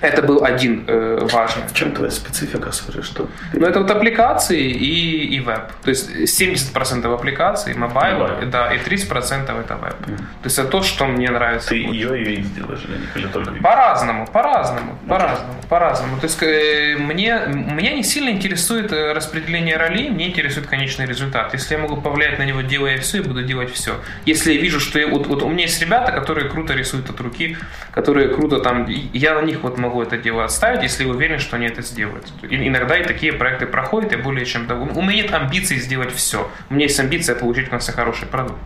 Это 0.00 0.22
был 0.22 0.44
один 0.44 0.84
э, 0.86 1.28
важный. 1.30 1.66
В 1.68 1.74
чем 1.74 1.92
твоя 1.92 2.10
специфика, 2.10 2.72
смотри, 2.72 3.02
что? 3.02 3.28
Ну, 3.52 3.66
это 3.66 3.80
вот 3.80 3.90
аппликации 3.90 4.62
и, 4.62 5.36
и 5.36 5.40
веб. 5.40 5.72
То 5.82 5.90
есть 5.90 6.10
70% 6.10 7.14
аппликаций, 7.14 7.74
mobile, 7.74 8.18
Mobile. 8.18 8.46
да, 8.46 8.72
и 8.72 8.78
30% 8.78 9.60
это 9.60 9.76
веб. 9.76 9.96
То 9.96 10.44
есть 10.44 10.58
это 10.58 10.68
то, 10.68 10.82
что 10.82 11.06
мне 11.06 11.30
нравится. 11.30 11.70
Ты 11.70 11.84
больше. 11.84 12.00
ее 12.00 12.34
и 12.34 12.36
делаешь 12.42 12.80
или, 13.14 13.26
только? 13.26 13.52
По-разному, 13.62 14.26
по-разному, 14.26 14.98
по-разному, 15.08 15.54
по-разному. 15.68 16.16
То 16.20 16.24
есть 16.24 16.42
э, 16.42 16.96
мне, 16.98 17.40
меня 17.46 17.92
не 17.94 18.02
сильно 18.02 18.30
интересует 18.30 18.92
э, 18.92 19.12
распределение 19.12 19.76
ролей, 19.76 20.10
мне 20.10 20.28
интересует 20.28 20.66
конечный 20.66 21.06
результат. 21.06 21.52
Если 21.52 21.74
я 21.74 21.80
могу 21.80 22.00
повлиять 22.00 22.38
на 22.38 22.44
него, 22.44 22.60
делая 22.62 22.98
все, 22.98 23.18
я 23.18 23.22
буду 23.24 23.42
делать 23.42 23.72
все. 23.72 23.94
Если 24.26 24.52
я 24.52 24.60
вижу, 24.60 24.80
что 24.80 24.98
я, 24.98 25.06
вот, 25.06 25.26
вот 25.26 25.42
у 25.42 25.48
меня 25.48 25.64
есть 25.64 25.80
ребята, 25.80 26.12
которые 26.12 26.48
круто 26.48 26.74
рисуют 26.74 27.10
от 27.10 27.20
руки, 27.20 27.56
которые 27.92 28.28
круто 28.28 28.60
там, 28.60 28.86
я 29.12 29.34
на 29.34 29.42
них 29.42 29.62
вот 29.62 29.78
могу 29.80 30.02
это 30.02 30.16
дело 30.16 30.44
отставить, 30.44 30.82
если 30.82 31.04
я 31.04 31.10
уверен, 31.10 31.38
что 31.38 31.56
они 31.56 31.66
это 31.66 31.82
сделают. 31.82 32.32
И 32.42 32.68
иногда 32.68 32.96
и 32.96 33.04
такие 33.04 33.32
проекты 33.32 33.66
проходят, 33.66 34.12
я 34.12 34.18
более 34.18 34.44
чем 34.46 34.66
доволен. 34.66 34.96
У 34.96 35.02
меня 35.02 35.22
нет 35.22 35.34
амбиций 35.34 35.78
сделать 35.78 36.12
все. 36.14 36.48
У 36.68 36.74
меня 36.74 36.84
есть 36.84 37.00
амбиция 37.00 37.34
получить 37.34 37.66
в 37.66 37.70
конце 37.70 37.92
хороший 37.92 38.28
продукт. 38.28 38.58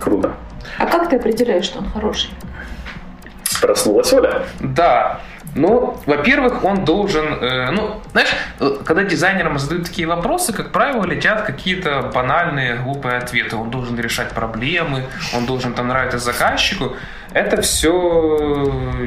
Круто. 0.00 0.34
А 0.78 0.86
как 0.86 1.08
ты 1.08 1.16
определяешь, 1.16 1.64
что 1.64 1.78
он 1.78 1.90
хороший? 1.90 2.30
Проснулась 3.60 4.12
Оля. 4.12 4.42
Да. 4.60 5.20
Ну, 5.56 5.98
во-первых, 6.06 6.64
он 6.64 6.84
должен, 6.84 7.26
э, 7.42 7.70
ну, 7.70 8.00
знаешь, 8.12 8.28
э, 8.60 8.76
когда 8.84 9.02
дизайнерам 9.04 9.58
задают 9.58 9.84
такие 9.86 10.06
вопросы, 10.06 10.52
как 10.52 10.70
правило, 10.70 11.04
летят 11.04 11.42
какие-то 11.42 12.10
банальные, 12.14 12.76
глупые 12.76 13.16
ответы. 13.18 13.56
Он 13.56 13.70
должен 13.70 13.98
решать 13.98 14.30
проблемы, 14.30 15.04
он 15.34 15.46
должен 15.46 15.72
там 15.72 15.88
нравиться 15.88 16.18
заказчику. 16.18 16.92
Это 17.32 17.60
все... 17.62 17.90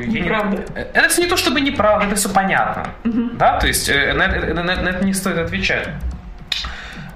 Неправда. 0.07 0.63
Это 0.93 1.07
все 1.09 1.21
не 1.23 1.27
то 1.29 1.37
чтобы 1.37 1.61
неправда, 1.61 2.05
это 2.07 2.15
все 2.15 2.29
понятно. 2.29 2.87
Да, 3.37 3.57
то 3.59 3.67
есть 3.67 3.89
э, 3.89 4.13
на, 4.13 4.27
на- 4.27 4.63
на- 4.63 4.81
на 4.81 4.89
это 4.89 5.05
не 5.05 5.13
стоит 5.13 5.37
отвечать. 5.37 5.87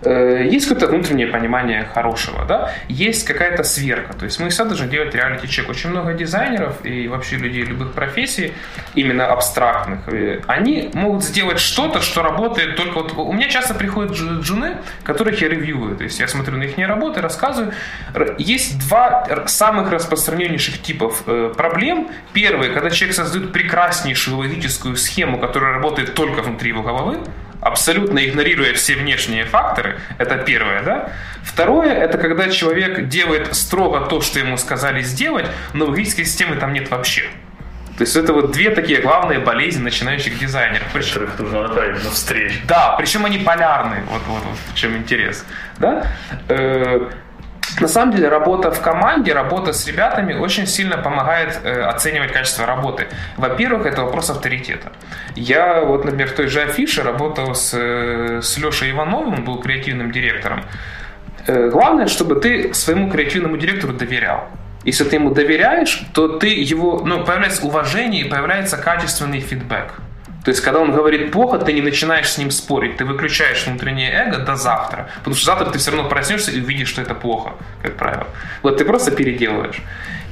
Э, 0.05 0.45
Есть 0.45 0.67
какое-то 0.67 0.87
внутреннее 0.87 1.27
понимание 1.27 1.85
хорошего, 1.93 2.45
да? 2.45 2.71
Есть 2.87 3.25
какая-то 3.25 3.63
сверка. 3.63 4.13
То 4.13 4.25
есть 4.25 4.39
мы 4.39 4.49
всегда 4.49 4.65
должны 4.69 4.87
делать 4.87 5.15
реалити-чек. 5.15 5.69
Очень 5.69 5.89
много 5.91 6.13
дизайнеров 6.13 6.85
и 6.85 7.07
вообще 7.07 7.37
людей 7.37 7.63
любых 7.63 7.93
профессий, 7.93 8.53
именно 8.95 9.25
абстрактных, 9.25 10.07
э, 10.07 10.41
они 10.47 10.89
могут 10.93 11.23
сделать 11.23 11.59
что-то, 11.59 12.01
что 12.01 12.21
работает 12.21 12.75
только 12.75 12.99
вот... 12.99 13.13
У 13.17 13.33
меня 13.33 13.49
часто 13.49 13.73
приходят 13.73 14.11
джу- 14.11 14.41
джуны, 14.41 14.77
которых 15.03 15.41
я 15.41 15.49
ревьюю. 15.49 15.95
То 15.95 16.03
есть 16.03 16.19
я 16.19 16.27
смотрю 16.27 16.57
на 16.57 16.63
их 16.63 16.77
работы, 16.87 17.21
рассказываю. 17.21 17.73
Есть 18.37 18.79
два 18.87 19.25
самых 19.47 19.91
распространеннейших 19.91 20.81
типов 20.81 21.23
э, 21.27 21.53
проблем. 21.55 22.09
Первый, 22.33 22.69
когда 22.69 22.89
человек 22.89 23.15
создает 23.15 23.51
прекраснейшую 23.53 24.37
логическую 24.37 24.95
схему, 24.95 25.39
которая 25.39 25.73
работает 25.73 26.13
только 26.13 26.41
внутри 26.41 26.69
его 26.69 26.81
головы, 26.81 27.19
абсолютно 27.63 28.19
игнорируя 28.25 28.73
все 28.73 28.95
внешние 28.95 29.45
факторы, 29.45 29.97
это 30.17 30.37
первое, 30.37 30.83
да. 30.83 31.09
Второе, 31.43 31.93
это 31.93 32.17
когда 32.17 32.49
человек 32.49 33.07
делает 33.07 33.55
строго 33.55 34.01
то, 34.01 34.21
что 34.21 34.39
ему 34.39 34.57
сказали 34.57 35.01
сделать, 35.01 35.45
но 35.73 35.85
логической 35.85 36.25
системы 36.25 36.55
там 36.57 36.73
нет 36.73 36.89
вообще. 36.91 37.23
То 37.97 38.03
есть 38.03 38.15
это 38.15 38.33
вот 38.33 38.51
две 38.51 38.71
такие 38.71 39.01
главные 39.01 39.37
болезни 39.39 39.83
начинающих 39.83 40.39
дизайнеров. 40.39 40.87
Причем- 40.93 41.13
Которых 41.13 41.39
нужно 41.39 41.61
направить 41.67 42.03
на 42.03 42.09
встречу. 42.09 42.55
да, 42.67 42.95
причем 42.97 43.23
они 43.25 43.37
полярные, 43.37 44.01
вот, 44.09 44.21
вот, 44.27 44.43
вот 44.43 44.57
в 44.73 44.75
чем 44.75 44.97
интерес. 44.97 45.45
Да? 45.77 46.07
На 47.79 47.87
самом 47.87 48.15
деле 48.15 48.27
работа 48.27 48.71
в 48.71 48.81
команде, 48.81 49.33
работа 49.33 49.73
с 49.73 49.87
ребятами 49.87 50.33
очень 50.33 50.67
сильно 50.67 50.97
помогает 50.97 51.59
э, 51.63 51.81
оценивать 51.81 52.31
качество 52.31 52.65
работы. 52.65 53.07
Во-первых, 53.37 53.85
это 53.85 54.03
вопрос 54.03 54.29
авторитета. 54.29 54.91
Я 55.35 55.81
вот, 55.81 56.05
например, 56.05 56.29
в 56.29 56.35
той 56.35 56.47
же 56.47 56.61
Афише 56.61 57.03
работал 57.03 57.55
с, 57.55 57.73
э, 57.73 58.41
с 58.41 58.57
Лешей 58.57 58.91
Ивановым, 58.91 59.33
он 59.33 59.43
был 59.43 59.59
креативным 59.59 60.11
директором. 60.11 60.63
Э, 61.47 61.69
главное, 61.69 62.07
чтобы 62.07 62.35
ты 62.35 62.73
своему 62.73 63.09
креативному 63.09 63.57
директору 63.57 63.93
доверял. 63.93 64.49
Если 64.83 65.05
ты 65.05 65.15
ему 65.15 65.31
доверяешь, 65.31 66.03
то 66.13 66.27
ты 66.27 66.47
его, 66.47 67.01
ну, 67.05 67.23
появляется 67.23 67.65
уважение 67.65 68.25
и 68.25 68.29
появляется 68.29 68.77
качественный 68.77 69.39
фидбэк. 69.39 69.93
То 70.43 70.51
есть, 70.51 70.61
когда 70.61 70.79
он 70.79 70.91
говорит 70.91 71.31
плохо, 71.31 71.57
ты 71.57 71.73
не 71.73 71.81
начинаешь 71.81 72.29
с 72.29 72.37
ним 72.37 72.51
спорить, 72.51 72.97
ты 72.97 73.05
выключаешь 73.05 73.65
внутреннее 73.65 74.11
эго 74.11 74.39
до 74.39 74.55
завтра. 74.55 75.09
Потому 75.19 75.35
что 75.35 75.45
завтра 75.45 75.71
ты 75.71 75.77
все 75.77 75.91
равно 75.91 76.09
проснешься 76.09 76.51
и 76.51 76.59
увидишь, 76.61 76.89
что 76.89 77.01
это 77.01 77.15
плохо, 77.15 77.53
как 77.81 77.95
правило. 77.95 78.27
Вот 78.61 78.77
ты 78.77 78.85
просто 78.85 79.11
переделываешь. 79.11 79.81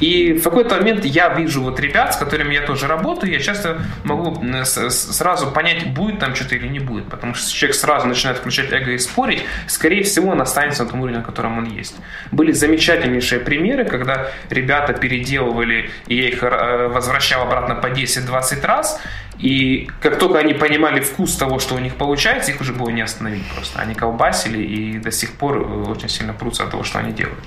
И 0.01 0.33
в 0.33 0.43
какой-то 0.43 0.75
момент 0.75 1.05
я 1.05 1.29
вижу 1.29 1.61
вот 1.61 1.79
ребят, 1.79 2.15
с 2.15 2.17
которыми 2.17 2.53
я 2.53 2.61
тоже 2.61 2.87
работаю, 2.87 3.31
я 3.31 3.39
часто 3.39 3.81
могу 4.03 4.43
сразу 4.63 5.51
понять, 5.51 5.93
будет 5.93 6.19
там 6.19 6.35
что-то 6.35 6.55
или 6.55 6.67
не 6.67 6.79
будет. 6.79 7.07
Потому 7.07 7.35
что 7.35 7.53
человек 7.53 7.75
сразу 7.75 8.07
начинает 8.07 8.39
включать 8.39 8.71
эго 8.73 8.91
и 8.91 8.97
спорить, 8.97 9.43
скорее 9.67 10.03
всего, 10.03 10.31
он 10.31 10.41
останется 10.41 10.83
на 10.83 10.89
том 10.89 11.01
уровне, 11.01 11.19
на 11.19 11.23
котором 11.23 11.59
он 11.59 11.65
есть. 11.65 11.95
Были 12.31 12.51
замечательнейшие 12.51 13.39
примеры, 13.39 13.85
когда 13.85 14.31
ребята 14.49 14.93
переделывали, 14.93 15.91
и 16.07 16.15
я 16.15 16.27
их 16.29 16.43
э, 16.43 16.87
возвращал 16.87 17.43
обратно 17.43 17.75
по 17.75 17.87
10-20 17.87 18.65
раз, 18.65 18.99
и 19.37 19.89
как 20.01 20.19
только 20.19 20.39
они 20.39 20.53
понимали 20.53 20.99
вкус 20.99 21.35
того, 21.35 21.59
что 21.59 21.75
у 21.75 21.79
них 21.79 21.95
получается, 21.95 22.51
их 22.51 22.61
уже 22.61 22.73
было 22.73 22.89
не 22.89 23.01
остановить 23.01 23.43
просто. 23.55 23.79
Они 23.79 23.95
колбасили 23.95 24.61
и 24.61 24.97
до 24.99 25.11
сих 25.11 25.33
пор 25.33 25.57
э, 25.57 25.91
очень 25.91 26.09
сильно 26.09 26.33
прутся 26.33 26.63
от 26.63 26.71
того, 26.71 26.83
что 26.83 26.99
они 26.99 27.11
делают. 27.11 27.43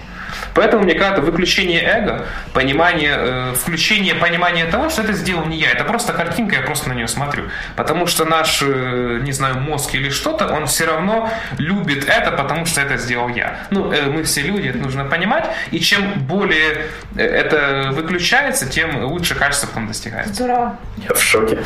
Поэтому 0.55 0.85
мне 0.85 0.95
кажется, 0.95 1.23
выключение 1.23 1.83
эго, 1.83 2.27
понимание, 2.53 3.15
э, 3.17 3.55
включение 3.55 4.15
понимания 4.15 4.65
того, 4.67 4.89
что 4.89 5.03
это 5.03 5.13
сделал 5.13 5.45
не 5.47 5.57
я. 5.59 5.71
Это 5.71 5.85
просто 5.85 6.13
картинка, 6.13 6.57
я 6.57 6.63
просто 6.63 6.89
на 6.89 6.95
нее 6.95 7.09
смотрю. 7.09 7.45
Потому 7.77 8.07
что 8.07 8.25
наш, 8.25 8.63
э, 8.63 9.21
не 9.23 9.33
знаю, 9.33 9.59
мозг 9.59 9.95
или 9.95 10.11
что-то, 10.11 10.47
он 10.49 10.67
все 10.67 10.87
равно 10.87 11.29
любит 11.59 12.09
это, 12.09 12.31
потому 12.31 12.67
что 12.67 12.81
это 12.81 12.97
сделал 12.97 13.29
я. 13.29 13.59
Ну, 13.71 13.93
э, 13.93 14.07
мы 14.07 14.23
все 14.23 14.43
люди, 14.43 14.69
это 14.69 14.79
нужно 14.79 15.05
понимать. 15.05 15.47
И 15.71 15.81
чем 15.81 16.13
более 16.21 16.87
э, 17.17 17.23
это 17.23 17.91
выключается, 17.93 18.69
тем 18.69 19.05
лучше 19.05 19.35
качество 19.35 19.67
потом 19.67 19.89
достигается. 19.89 20.35
Здорово. 20.35 20.79
Я 21.09 21.15
в 21.15 21.23
шоке. 21.23 21.59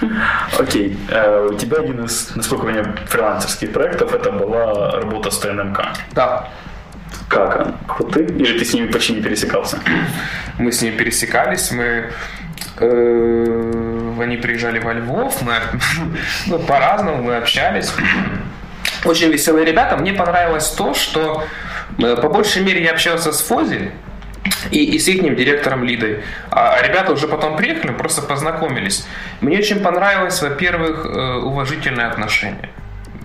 Окей. 0.58 0.96
Э, 1.08 1.48
У 1.50 1.54
тебя 1.54 1.78
один 1.78 2.04
из, 2.04 2.34
насколько 2.34 2.68
я 2.68 2.74
понимаю, 2.74 2.98
фрилансерских 3.08 3.72
проектов 3.72 4.14
это 4.14 4.30
была 4.30 4.92
работа 4.92 5.30
с 5.30 5.38
ТНМК. 5.38 5.80
Да. 6.12 6.48
Как 7.28 7.60
он? 7.60 7.74
Крутый? 7.88 8.24
Или 8.24 8.58
ты 8.58 8.64
с 8.64 8.72
ними 8.74 8.86
почти 8.86 9.14
не 9.14 9.22
пересекался? 9.22 9.78
Мы 10.58 10.70
с 10.70 10.80
ними 10.82 10.96
пересекались, 10.96 11.70
мы 11.72 12.10
э, 12.78 14.12
они 14.22 14.36
приезжали 14.36 14.78
во 14.78 14.92
Львов, 14.92 15.42
мы 15.42 15.54
ну, 16.46 16.58
по-разному 16.58 17.22
мы 17.22 17.36
общались. 17.36 17.92
Очень 19.04 19.30
веселые 19.30 19.64
ребята. 19.64 19.96
Мне 19.96 20.12
понравилось 20.12 20.68
то, 20.70 20.94
что 20.94 21.44
э, 21.98 22.16
по 22.16 22.28
большей 22.28 22.62
мере 22.62 22.82
я 22.82 22.92
общался 22.92 23.32
с 23.32 23.40
Фози 23.42 23.92
и, 24.70 24.84
и 24.84 24.98
с 24.98 25.08
их 25.08 25.22
директором 25.36 25.84
Лидой. 25.84 26.22
А 26.50 26.80
ребята 26.82 27.12
уже 27.12 27.28
потом 27.28 27.56
приехали, 27.56 27.92
просто 27.92 28.22
познакомились. 28.22 29.06
Мне 29.40 29.58
очень 29.58 29.80
понравилось, 29.80 30.40
во-первых, 30.42 31.06
э, 31.06 31.34
уважительное 31.42 32.08
отношение. 32.08 32.70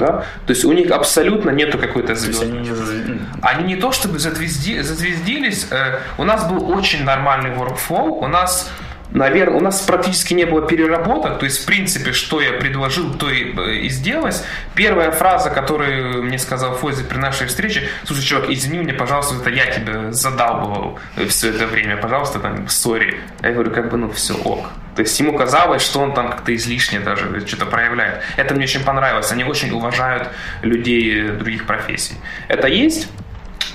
Да? 0.02 0.26
То 0.48 0.54
есть 0.54 0.66
у 0.66 0.74
них 0.74 0.90
абсолютно 0.92 1.52
нету 1.52 1.78
какой-то 1.78 2.16
звезды. 2.16 2.46
они 2.46 2.60
не 2.60 3.20
Они 3.42 3.64
не 3.76 3.76
то 3.76 3.92
чтобы 3.92 4.18
зазвезди- 4.18 4.82
зазвездились, 4.82 5.68
э, 5.72 6.00
у 6.18 6.24
нас 6.24 6.50
был 6.50 6.72
очень 6.72 7.04
нормальный 7.04 7.52
workflow, 7.52 8.08
у 8.10 8.28
нас 8.28 8.70
Наверное, 9.12 9.58
у 9.58 9.62
нас 9.62 9.82
практически 9.82 10.34
не 10.34 10.46
было 10.46 10.66
переработок, 10.66 11.40
то 11.40 11.46
есть, 11.46 11.64
в 11.64 11.66
принципе, 11.66 12.14
что 12.14 12.40
я 12.40 12.54
предложил, 12.54 13.14
то 13.14 13.30
и, 13.30 13.54
э, 13.56 13.76
и 13.86 13.90
сделалось. 13.90 14.44
Первая 14.74 15.12
фраза, 15.12 15.50
которую 15.50 16.24
мне 16.24 16.40
сказал 16.40 16.76
Фози 16.76 17.04
при 17.04 17.18
нашей 17.18 17.48
встрече, 17.48 17.84
слушай, 18.06 18.24
чувак, 18.24 18.50
извини 18.50 18.80
меня, 18.80 18.94
пожалуйста, 18.94 19.36
это 19.36 19.50
я 19.50 19.66
тебя 19.68 20.12
задалбывал 20.12 21.00
все 21.28 21.50
это 21.50 21.68
время, 21.68 21.98
пожалуйста, 21.98 22.40
там, 22.40 22.68
сори. 22.70 23.20
Я 23.42 23.52
говорю, 23.52 23.72
как 23.72 23.90
бы, 23.90 23.98
ну, 23.98 24.10
все 24.12 24.34
ок. 24.34 24.70
То 24.96 25.02
есть 25.02 25.20
ему 25.20 25.38
казалось, 25.38 25.82
что 25.82 26.00
он 26.00 26.14
там 26.14 26.30
как-то 26.30 26.54
излишне 26.56 27.00
даже 27.00 27.46
что-то 27.48 27.66
проявляет. 27.66 28.22
Это 28.36 28.54
мне 28.54 28.66
очень 28.66 28.84
понравилось. 28.84 29.32
Они 29.32 29.44
очень 29.44 29.72
уважают 29.72 30.30
людей 30.62 31.30
э, 31.30 31.32
других 31.34 31.66
профессий. 31.66 32.16
Это 32.48 32.68
есть. 32.68 33.10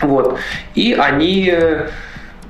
Вот. 0.01 0.39
И 0.75 0.93
они, 0.93 1.51
э, 1.51 1.89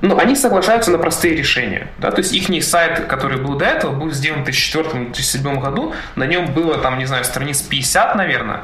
ну, 0.01 0.17
они 0.17 0.35
соглашаются 0.35 0.91
на 0.91 0.97
простые 0.97 1.35
решения. 1.35 1.87
Да? 1.97 2.11
То 2.11 2.19
есть 2.19 2.33
их 2.33 2.49
сайт, 2.63 3.05
который 3.05 3.39
был 3.39 3.55
до 3.55 3.65
этого, 3.65 3.93
был 3.93 4.11
сделан 4.11 4.43
в 4.43 4.47
2004-2007 4.47 5.59
году. 5.59 5.93
На 6.15 6.25
нем 6.25 6.53
было, 6.53 6.77
там, 6.77 6.97
не 6.99 7.05
знаю, 7.05 7.23
страниц 7.25 7.61
50, 7.61 8.15
наверное. 8.15 8.61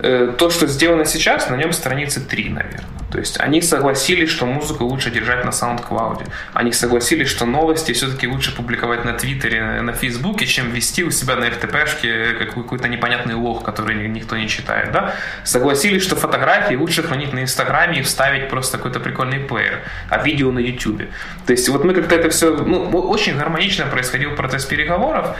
Э, 0.00 0.32
То, 0.38 0.50
что 0.50 0.66
сделано 0.66 1.04
сейчас, 1.04 1.50
на 1.50 1.56
нем 1.56 1.72
страницы 1.72 2.20
3, 2.20 2.48
наверное. 2.50 2.98
То 3.10 3.18
есть 3.18 3.40
они 3.40 3.62
согласились, 3.62 4.28
что 4.28 4.46
музыку 4.46 4.84
лучше 4.84 5.10
держать 5.10 5.44
на 5.44 5.48
SoundCloud. 5.50 6.28
Они 6.52 6.72
согласились, 6.72 7.28
что 7.28 7.46
новости 7.46 7.92
все-таки 7.92 8.28
лучше 8.28 8.54
публиковать 8.54 9.04
на 9.04 9.14
Твиттере, 9.14 9.80
на 9.80 9.92
Фейсбуке, 9.92 10.46
чем 10.46 10.70
вести 10.70 11.04
у 11.04 11.10
себя 11.10 11.36
на 11.36 11.46
FTP-шке 11.46 12.44
какой-то 12.44 12.88
непонятный 12.88 13.34
лог, 13.34 13.64
который 13.64 14.08
никто 14.08 14.36
не 14.36 14.46
читает. 14.48 14.92
Да? 14.92 15.14
Согласились, 15.42 16.02
что 16.02 16.16
фотографии 16.16 16.74
лучше 16.74 17.02
хранить 17.02 17.32
на 17.32 17.42
Инстаграме 17.42 18.00
и 18.00 18.02
вставить 18.02 18.50
просто 18.50 18.76
какой-то 18.76 19.00
прикольный 19.00 19.40
плеер, 19.40 19.80
а 20.10 20.22
видео 20.22 20.52
на 20.52 20.58
Ютубе. 20.58 21.08
То 21.46 21.52
есть 21.52 21.68
вот 21.70 21.84
мы 21.84 21.94
как-то 21.94 22.14
это 22.14 22.28
все... 22.28 22.54
Ну, 22.54 22.88
очень 22.90 23.38
гармонично 23.38 23.86
происходил 23.86 24.34
процесс 24.34 24.66
переговоров. 24.66 25.34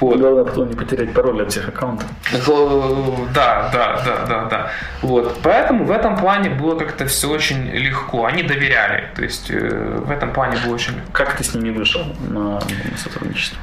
Вот. 0.00 0.18
Главное 0.18 0.44
потом 0.44 0.68
не 0.68 0.74
потерять 0.74 1.12
пароль 1.12 1.42
от 1.42 1.50
всех 1.50 1.68
аккаунтов. 1.68 2.08
Да, 3.34 3.70
да, 3.72 4.02
да, 4.04 4.26
да, 4.28 4.44
да. 4.50 4.70
Вот. 5.02 5.38
Поэтому 5.42 5.84
в 5.84 5.90
этом 5.90 6.16
плане 6.16 6.50
было 6.50 6.78
как-то 6.78 7.06
все 7.06 7.30
очень 7.30 7.70
легко. 7.70 8.26
Они 8.26 8.42
доверяли. 8.42 9.08
То 9.14 9.22
есть 9.22 9.50
э, 9.50 10.00
в 10.04 10.10
этом 10.10 10.32
плане 10.32 10.56
было 10.64 10.74
очень 10.74 10.94
Как 11.12 11.36
ты 11.36 11.44
с 11.44 11.54
ними 11.54 11.70
вышел 11.70 12.02
на, 12.28 12.60
сотрудничество? 12.96 13.58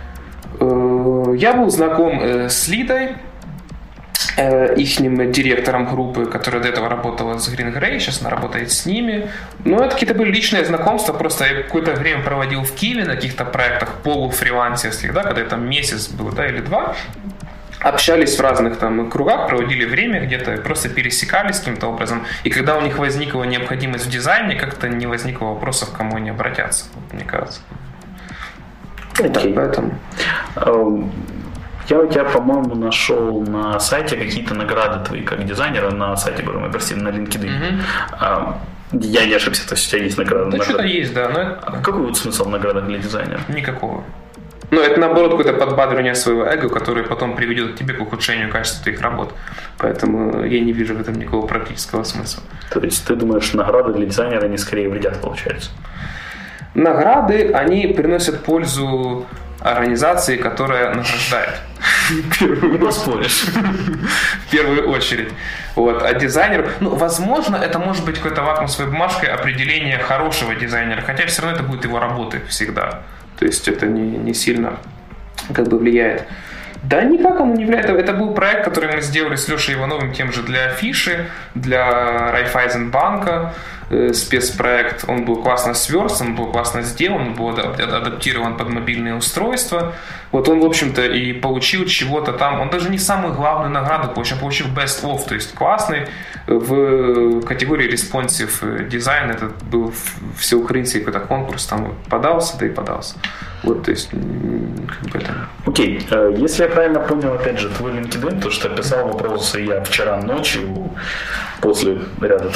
Э, 0.60 1.34
я 1.36 1.54
был 1.54 1.70
знаком 1.70 2.22
э, 2.22 2.50
с 2.50 2.68
Лидой, 2.68 3.16
Э, 4.38 4.74
их 4.76 4.98
директором 5.32 5.86
группы, 5.86 6.26
которая 6.26 6.62
до 6.62 6.70
этого 6.70 6.90
работала 6.90 7.38
с 7.38 7.50
Green 7.50 7.74
Grey, 7.74 8.00
сейчас 8.00 8.22
она 8.22 8.30
работает 8.30 8.72
с 8.72 8.86
ними. 8.86 9.30
Ну, 9.66 9.78
это 9.78 9.90
какие-то 9.90 10.14
были 10.14 10.32
личные 10.32 10.66
знакомства, 10.66 11.14
просто 11.14 11.46
я 11.46 11.64
какое-то 11.64 11.94
время 11.94 12.24
проводил 12.24 12.64
в 12.64 12.72
Киеве 12.74 13.04
на 13.04 13.16
каких-то 13.16 13.46
проектах 13.46 13.96
полуфрилансерских, 14.04 15.14
да, 15.14 15.24
когда 15.24 15.44
там 15.44 15.70
месяц 15.70 16.08
был, 16.08 16.32
да, 16.32 16.48
или 16.48 16.60
два 16.60 16.96
общались 17.80 18.38
в 18.38 18.42
разных 18.42 18.78
там 18.78 19.10
кругах, 19.10 19.48
проводили 19.48 19.86
время 19.86 20.22
где-то, 20.22 20.58
просто 20.58 20.88
пересекались 20.88 21.58
каким-то 21.58 21.88
образом. 21.88 22.26
И 22.44 22.52
когда 22.52 22.78
у 22.78 22.82
них 22.82 23.00
возникла 23.00 23.44
необходимость 23.44 24.06
в 24.06 24.10
дизайне, 24.10 24.56
как-то 24.56 24.88
не 24.88 25.08
возникло 25.08 25.46
вопросов, 25.46 25.92
к 25.92 25.98
кому 25.98 26.18
они 26.18 26.30
обратятся, 26.30 26.86
мне 27.12 27.26
кажется. 27.26 27.62
Okay. 29.18 29.34
Так, 29.34 29.56
поэтому... 29.56 30.00
Um 30.56 31.12
я 31.92 32.00
у 32.00 32.08
тебя, 32.08 32.24
по-моему, 32.24 32.76
нашел 32.76 33.42
на 33.42 33.80
сайте 33.80 34.16
какие-то 34.16 34.56
награды 34.56 35.06
твои 35.06 35.22
как 35.24 35.46
дизайнера 35.46 35.92
на 35.92 36.16
сайте, 36.16 36.42
мы 36.44 36.72
прости, 36.72 36.96
на 36.96 37.10
LinkedIn. 37.10 37.52
Mm-hmm. 38.20 38.54
Я 38.94 39.26
не 39.26 39.34
ошибся, 39.34 39.68
то 39.68 39.76
есть 39.76 39.88
у 39.88 39.92
тебя 39.92 40.06
есть 40.06 40.18
награда. 40.18 40.58
Да 40.58 40.64
что-то 40.64 40.84
есть, 40.84 41.14
да. 41.14 41.30
Но... 41.30 41.40
А 41.62 41.82
какой 41.82 42.04
вот 42.04 42.18
смысл 42.18 42.48
награды 42.48 42.82
для 42.82 42.98
дизайнера? 42.98 43.42
Никакого. 43.50 44.04
Ну, 44.70 44.80
это 44.80 45.00
наоборот 45.02 45.32
какое-то 45.32 45.54
подбадривание 45.54 46.16
своего 46.16 46.46
эго, 46.46 46.70
которое 46.70 47.04
потом 47.04 47.36
приведет 47.36 47.74
к 47.74 47.76
тебе 47.76 47.94
к 47.94 48.02
ухудшению 48.02 48.50
качества 48.50 48.84
твоих 48.84 49.02
работ. 49.02 49.34
Поэтому 49.78 50.46
я 50.46 50.62
не 50.62 50.72
вижу 50.72 50.96
в 50.96 51.02
этом 51.02 51.16
никакого 51.16 51.46
практического 51.46 52.06
смысла. 52.06 52.42
То 52.70 52.80
есть 52.80 53.06
ты 53.06 53.16
думаешь, 53.16 53.52
награды 53.54 53.94
для 53.94 54.06
дизайнера, 54.06 54.46
они 54.46 54.58
скорее 54.58 54.88
вредят, 54.88 55.20
получается? 55.20 55.72
Награды, 56.74 57.52
они 57.52 57.88
приносят 57.88 58.46
пользу 58.46 59.26
организации, 59.62 60.38
которая 60.38 60.90
награждает. 60.90 61.62
В 62.10 64.52
первую 64.52 64.90
очередь. 64.90 65.30
Вот. 65.76 66.04
А 66.04 66.14
дизайнер, 66.14 66.74
ну, 66.80 66.96
возможно, 66.96 67.56
это 67.56 67.80
может 67.80 68.06
быть 68.06 68.18
какой-то 68.18 68.44
вакуумной 68.44 68.88
бумажкой 68.88 69.30
определение 69.30 69.98
хорошего 69.98 70.54
дизайнера, 70.56 71.02
хотя 71.02 71.26
все 71.26 71.44
равно 71.44 71.58
это 71.58 71.66
будет 71.66 71.86
его 71.86 72.00
работы 72.00 72.42
всегда. 72.50 73.02
То 73.40 73.46
есть 73.46 73.68
это 73.68 73.88
не, 73.88 74.18
не 74.18 74.34
сильно 74.34 74.78
как 75.54 75.68
бы 75.68 75.78
влияет. 75.78 76.28
Да 76.84 77.04
никак 77.04 77.40
он 77.40 77.54
не 77.54 77.66
влияет. 77.66 77.90
Это 77.90 78.14
был 78.14 78.34
проект, 78.34 78.66
который 78.66 78.96
мы 78.96 79.02
сделали 79.02 79.36
с 79.36 79.48
Лешей 79.48 79.76
Ивановым 79.76 80.14
тем 80.14 80.32
же 80.32 80.42
для 80.42 80.66
Афиши, 80.66 81.28
для 81.54 82.32
Райфайзенбанка. 82.32 83.32
Э, 83.32 83.52
спецпроект, 84.14 85.06
он 85.08 85.26
был 85.26 85.42
классно 85.42 85.74
сверстан, 85.74 86.36
был 86.36 86.52
классно 86.52 86.82
сделан, 86.82 87.34
был 87.34 87.50
адаптирован 87.50 88.58
под 88.58 88.70
мобильные 88.70 89.16
устройства. 89.16 89.94
Вот 90.32 90.48
он, 90.48 90.62
в 90.62 90.66
общем-то, 90.66 91.06
и 91.06 91.34
получил 91.34 91.86
чего-то 91.86 92.32
там. 92.32 92.62
Он 92.62 92.70
даже 92.70 92.90
не 92.90 92.98
самую 92.98 93.34
главную 93.34 93.70
награду 93.70 94.14
получил, 94.14 94.38
он 94.38 94.42
получил 94.42 94.68
Best 94.68 95.04
of, 95.04 95.28
то 95.28 95.36
есть 95.36 95.54
классный 95.54 96.08
в 96.48 97.42
категории 97.42 97.92
Responsive 97.92 98.90
Design. 98.90 99.32
Это 99.32 99.52
был 99.70 99.94
всеукраинский 100.38 101.02
какой-то 101.02 101.26
конкурс, 101.26 101.66
там 101.66 101.96
подался, 102.10 102.58
да 102.58 102.66
и 102.68 102.70
подался. 102.70 103.16
Вот, 103.64 103.84
то 103.84 103.92
есть, 103.92 104.10
как 104.10 105.12
бы 105.12 105.20
это... 105.20 105.48
Окей, 105.66 106.00
okay. 106.00 106.34
Э, 106.34 106.36
если 106.36 106.64
я 106.64 106.70
правильно 106.70 107.00
понял, 107.00 107.34
опять 107.34 107.60
же, 107.60 107.70
твой 107.70 107.92
LinkedIn, 107.92 108.42
то, 108.42 108.50
что 108.50 108.70
писал 108.70 109.08
вопросы 109.08 109.60
я 109.60 109.84
вчера 109.84 110.20
ночью 110.22 110.92
после 111.62 112.00
ряда 112.20 112.52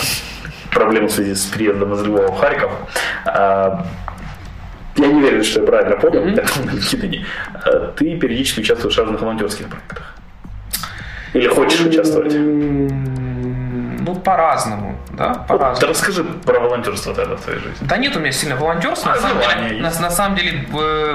проблем 0.75 1.07
в 1.07 1.11
связи 1.11 1.33
с 1.33 1.45
приездом 1.45 1.93
из 1.93 2.03
Львова 2.03 2.27
в 2.27 2.39
Харьков. 2.39 2.71
А, 3.25 3.85
я 4.97 5.07
не 5.07 5.21
верю, 5.21 5.43
что 5.43 5.61
я 5.61 5.65
правильно 5.65 5.95
понял, 5.97 6.25
mm-hmm. 6.25 7.93
ты 7.97 8.17
периодически 8.17 8.59
участвуешь 8.59 8.95
в 8.95 8.99
разных 8.99 9.21
волонтерских 9.21 9.67
проектах. 9.67 10.15
Или 11.33 11.47
хочешь 11.47 11.81
участвовать? 11.81 12.33
Ну, 12.33 14.15
по-разному, 14.23 14.97
да, 15.17 15.33
по-разному. 15.33 15.71
Вот, 15.71 15.81
да 15.81 15.87
расскажи 15.87 16.23
про 16.23 16.59
волонтерство 16.59 17.13
тогда 17.13 17.35
в 17.35 17.41
твоей 17.41 17.59
жизни. 17.59 17.87
Да 17.87 17.97
нет 17.97 18.15
у 18.15 18.19
меня 18.19 18.31
сильно 18.31 18.55
волонтерства. 18.55 19.13
А, 19.13 19.15
на, 19.15 19.21
самом 19.21 19.67
деле, 19.67 19.81
на, 19.81 19.89
на 19.99 20.09
самом 20.11 20.37
деле 20.37 20.67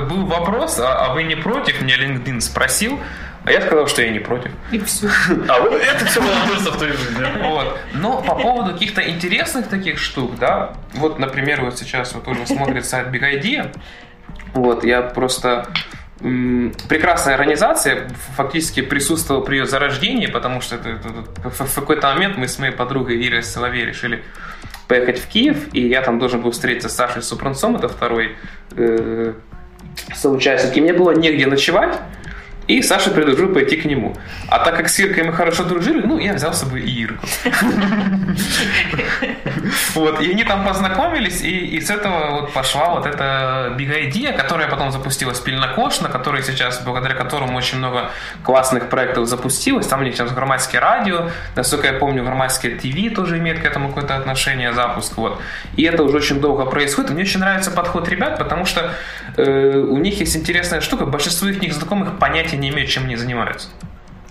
был 0.09 0.27
вопрос, 0.27 0.79
а, 0.81 1.07
а 1.07 1.15
вы 1.15 1.23
не 1.23 1.37
против? 1.37 1.81
Меня 1.81 1.97
LinkedIn 1.97 2.41
спросил. 2.41 2.99
А 3.45 3.53
я 3.53 3.61
сказал, 3.63 3.87
что 3.87 4.03
я 4.03 4.11
не 4.11 4.19
против. 4.19 4.51
И 4.71 4.79
все. 4.81 5.09
А 5.49 5.61
вот 5.61 5.73
это 5.73 6.05
все 6.05 6.21
волонтерство 6.21 6.73
в 6.73 6.77
твоей 6.77 6.93
жизни. 6.93 7.25
Вот. 7.43 7.79
Но 7.95 8.21
по 8.23 8.35
поводу 8.35 8.73
каких-то 8.73 9.09
интересных 9.09 9.69
таких 9.69 9.99
штук, 9.99 10.39
да, 10.39 10.75
вот, 10.93 11.19
например, 11.19 11.63
вот 11.63 11.79
сейчас 11.79 12.13
вот 12.15 12.29
уже 12.29 12.47
смотрит 12.47 12.85
сайт 12.85 13.09
Big 13.09 13.23
Idea, 13.23 13.75
вот, 14.53 14.85
я 14.85 15.03
просто 15.03 15.67
прекрасная 16.21 17.35
организация, 17.35 18.11
фактически 18.37 18.83
присутствовал 18.83 19.43
при 19.43 19.57
ее 19.57 19.67
зарождении, 19.67 20.27
потому 20.27 20.61
что 20.61 20.77
это, 20.77 20.91
это, 20.91 21.51
в 21.65 21.75
какой-то 21.75 22.09
момент 22.09 22.37
мы 22.37 22.47
с 22.47 22.59
моей 22.59 22.73
подругой 22.73 23.27
Ирой 23.27 23.43
Соловей 23.43 23.87
решили 23.87 24.23
поехать 24.87 25.19
в 25.19 25.27
Киев, 25.29 25.73
и 25.73 25.89
я 25.89 26.03
там 26.03 26.19
должен 26.19 26.43
был 26.43 26.51
встретиться 26.51 26.91
с 26.91 26.95
Сашей 26.95 27.23
Супранцом, 27.23 27.77
это 27.77 27.89
второй 27.89 28.37
э, 28.77 29.33
соучастник, 30.15 30.77
и 30.77 30.81
мне 30.83 30.93
было 30.93 31.13
негде 31.13 31.47
ночевать, 31.47 31.99
и 32.79 32.83
Саша 32.83 33.11
предложил 33.11 33.53
пойти 33.53 33.77
к 33.77 33.85
нему. 33.85 34.17
А 34.49 34.59
так 34.61 34.77
как 34.77 34.89
с 34.89 34.99
Иркой 35.01 35.25
мы 35.25 35.33
хорошо 35.33 35.65
дружили, 35.65 36.03
ну, 36.07 36.19
я 36.19 36.35
взял 36.35 36.53
с 36.53 36.61
собой 36.61 36.83
и 36.83 37.03
Ирку. 37.03 37.27
Вот, 39.95 40.21
и 40.21 40.31
они 40.31 40.45
там 40.45 40.65
познакомились, 40.65 41.43
и, 41.43 41.51
и 41.51 41.81
с 41.81 41.91
этого 41.91 42.41
вот 42.41 42.53
пошла 42.53 42.91
вот 42.91 43.07
эта 43.07 43.75
big 43.77 43.91
idea, 43.91 44.37
которая 44.37 44.69
потом 44.69 44.91
запустилась 44.93 45.41
Пельнокош, 45.41 46.01
на 46.01 46.09
которой 46.09 46.43
сейчас, 46.43 46.83
благодаря 46.85 47.15
которому 47.15 47.59
очень 47.59 47.79
много 47.79 48.11
классных 48.43 48.89
проектов 48.89 49.27
запустилось. 49.27 49.87
Там 49.87 50.01
у 50.01 50.05
них 50.05 50.15
сейчас 50.15 50.33
громадское 50.33 50.81
радио, 50.81 51.31
насколько 51.57 51.89
я 51.89 51.93
помню, 51.95 52.25
громадское 52.25 52.77
ТВ 52.77 53.15
тоже 53.15 53.39
имеет 53.39 53.61
к 53.61 53.65
этому 53.65 53.89
какое-то 53.89 54.17
отношение, 54.17 54.73
запуск, 54.73 55.17
вот. 55.17 55.41
И 55.77 55.83
это 55.83 56.03
уже 56.05 56.19
очень 56.19 56.41
долго 56.41 56.65
происходит. 56.67 57.11
Мне 57.11 57.23
очень 57.23 57.41
нравится 57.41 57.71
подход 57.71 58.09
ребят, 58.09 58.39
потому 58.39 58.65
что 58.65 58.93
э, 59.37 59.77
у 59.77 59.99
них 59.99 60.21
есть 60.21 60.37
интересная 60.37 60.81
штука, 60.81 61.07
большинство 61.07 61.49
их 61.49 61.73
знакомых 61.73 62.19
понятия 62.19 62.57
не 62.61 62.71
имеют, 62.71 62.91
чем 62.91 63.05
они 63.05 63.17
занимаются. 63.17 63.69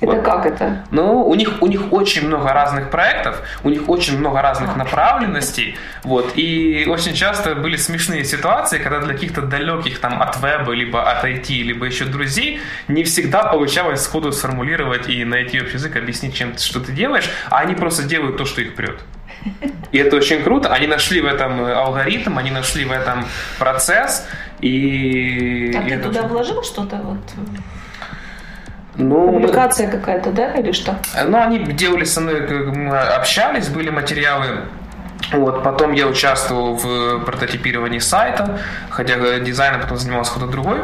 Это 0.02 0.14
вот. 0.14 0.24
как 0.24 0.46
это? 0.46 0.86
Ну, 0.92 1.28
у 1.28 1.36
них, 1.36 1.62
у 1.62 1.68
них 1.68 1.92
очень 1.92 2.26
много 2.26 2.54
разных 2.54 2.90
проектов, 2.90 3.42
у 3.64 3.70
них 3.70 3.90
очень 3.90 4.18
много 4.18 4.42
разных 4.42 4.78
направленностей, 4.78 5.78
вот, 6.04 6.32
и 6.36 6.86
очень 6.88 7.14
часто 7.14 7.56
были 7.56 7.76
смешные 7.76 8.24
ситуации, 8.24 8.78
когда 8.78 9.00
для 9.00 9.14
каких-то 9.14 9.42
далеких 9.42 10.00
там 10.00 10.22
от 10.22 10.38
веба, 10.42 10.72
либо 10.72 11.12
от 11.12 11.26
IT, 11.26 11.50
либо 11.64 11.86
еще 11.86 12.06
друзей, 12.06 12.62
не 12.88 13.04
всегда 13.04 13.44
получалось 13.44 14.02
сходу 14.02 14.32
сформулировать 14.32 15.10
и 15.10 15.26
найти 15.26 15.60
общий 15.62 15.74
язык, 15.74 15.98
объяснить, 15.98 16.34
чем 16.34 16.58
что 16.58 16.80
ты 16.80 16.94
делаешь, 16.94 17.30
а 17.50 17.60
они 17.60 17.76
просто 17.76 18.04
делают 18.04 18.38
то, 18.38 18.46
что 18.46 18.62
их 18.62 18.76
прет. 18.76 19.02
И 19.92 19.98
это 19.98 20.18
очень 20.18 20.44
круто. 20.44 20.70
Они 20.70 20.86
нашли 20.88 21.22
в 21.22 21.26
этом 21.26 21.64
алгоритм, 21.64 22.38
они 22.38 22.52
нашли 22.52 22.84
в 22.86 22.92
этом 22.92 23.26
процесс. 23.58 24.28
И... 24.60 25.74
А 25.76 25.82
и 25.82 25.92
ты 25.92 26.00
туда 26.00 26.20
очень... 26.20 26.30
вложил 26.30 26.64
что-то? 26.64 26.98
Вот? 26.98 27.18
Ну, 29.00 29.32
Публикация 29.32 29.90
какая-то, 29.90 30.32
да, 30.32 30.54
или 30.56 30.72
что? 30.72 30.96
Ну, 31.26 31.42
они 31.42 31.60
делали 31.60 32.04
со 32.04 32.22
мной, 32.22 32.46
общались, 33.16 33.70
были 33.70 33.90
материалы 33.90 34.66
вот, 35.32 35.64
потом 35.64 35.92
я 35.94 36.08
участвовал 36.08 36.76
в 36.76 37.20
прототипировании 37.20 38.00
сайта, 38.00 38.60
хотя 38.90 39.40
дизайном 39.40 39.82
потом 39.82 39.98
занимался 39.98 40.32
кто-то 40.32 40.52
другой. 40.52 40.80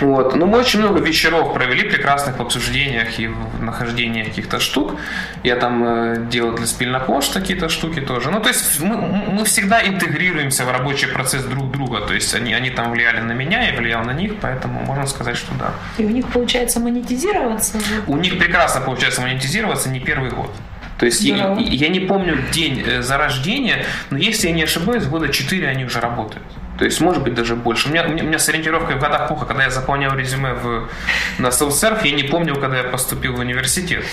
Вот. 0.00 0.36
Но 0.36 0.46
мы 0.46 0.58
очень 0.58 0.80
много 0.80 1.00
вечеров 1.00 1.54
провели 1.54 1.88
прекрасных 1.88 2.38
в 2.38 2.42
обсуждениях 2.42 3.18
и 3.18 3.28
в 3.28 3.62
нахождении 3.62 4.24
каких-то 4.24 4.60
штук. 4.60 4.96
Я 5.42 5.56
там 5.56 5.84
э, 5.84 6.26
делал 6.30 6.52
для 6.56 6.66
спильнокош 6.66 7.28
какие-то 7.28 7.68
штуки 7.68 8.00
тоже. 8.00 8.30
Ну, 8.30 8.40
то 8.40 8.48
есть 8.48 8.80
мы, 8.80 8.96
мы 8.96 9.44
всегда 9.44 9.86
интегрируемся 9.86 10.64
в 10.64 10.70
рабочий 10.70 11.06
процесс 11.06 11.44
друг 11.44 11.70
друга. 11.70 12.00
То 12.00 12.14
есть 12.14 12.34
они, 12.34 12.54
они 12.54 12.70
там 12.70 12.90
влияли 12.90 13.20
на 13.20 13.32
меня, 13.32 13.70
я 13.70 13.76
влиял 13.76 14.04
на 14.04 14.12
них, 14.12 14.32
поэтому 14.40 14.80
можно 14.80 15.06
сказать, 15.06 15.36
что 15.36 15.54
да. 15.54 15.72
И 15.98 16.04
у 16.04 16.10
них 16.10 16.26
получается 16.28 16.80
монетизироваться? 16.80 17.78
У 18.06 18.16
них 18.16 18.38
прекрасно 18.38 18.80
получается 18.80 19.22
монетизироваться 19.22 19.88
не 19.88 20.00
первый 20.00 20.30
год. 20.30 20.50
То 20.98 21.06
есть 21.06 21.22
я, 21.22 21.54
я 21.58 21.88
не 21.88 22.00
помню 22.00 22.38
день 22.52 22.82
э, 22.86 23.02
зарождения, 23.02 23.84
но 24.10 24.18
если 24.18 24.48
я 24.48 24.54
не 24.54 24.62
ошибаюсь, 24.62 25.04
года 25.04 25.28
4 25.28 25.68
они 25.68 25.84
уже 25.84 26.00
работают. 26.00 26.46
То 26.78 26.84
есть, 26.84 27.00
может 27.00 27.22
быть, 27.22 27.34
даже 27.34 27.56
больше. 27.56 27.88
У 27.88 27.92
меня, 27.92 28.04
у 28.04 28.10
меня 28.10 28.38
с 28.38 28.48
ориентировкой 28.48 28.96
в 28.96 29.00
годах 29.00 29.28
плохо. 29.28 29.46
Когда 29.46 29.64
я 29.64 29.70
заполнял 29.70 30.14
резюме 30.14 30.54
в, 30.54 30.88
на 31.38 31.48
SoftServe, 31.48 32.06
я 32.06 32.12
не 32.12 32.24
помню, 32.24 32.54
когда 32.56 32.78
я 32.78 32.84
поступил 32.84 33.34
в 33.34 33.38
университет. 33.38 34.04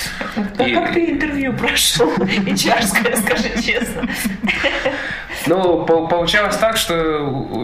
А 0.58 0.64
и... 0.64 0.74
как 0.74 0.94
ты 0.94 1.12
интервью 1.12 1.54
прошел? 1.54 2.14
HR, 2.18 3.18
скажи 3.22 3.62
честно. 3.62 4.08
Ну, 5.48 5.86
получалось 5.86 6.58
так, 6.58 6.78
что 6.78 6.94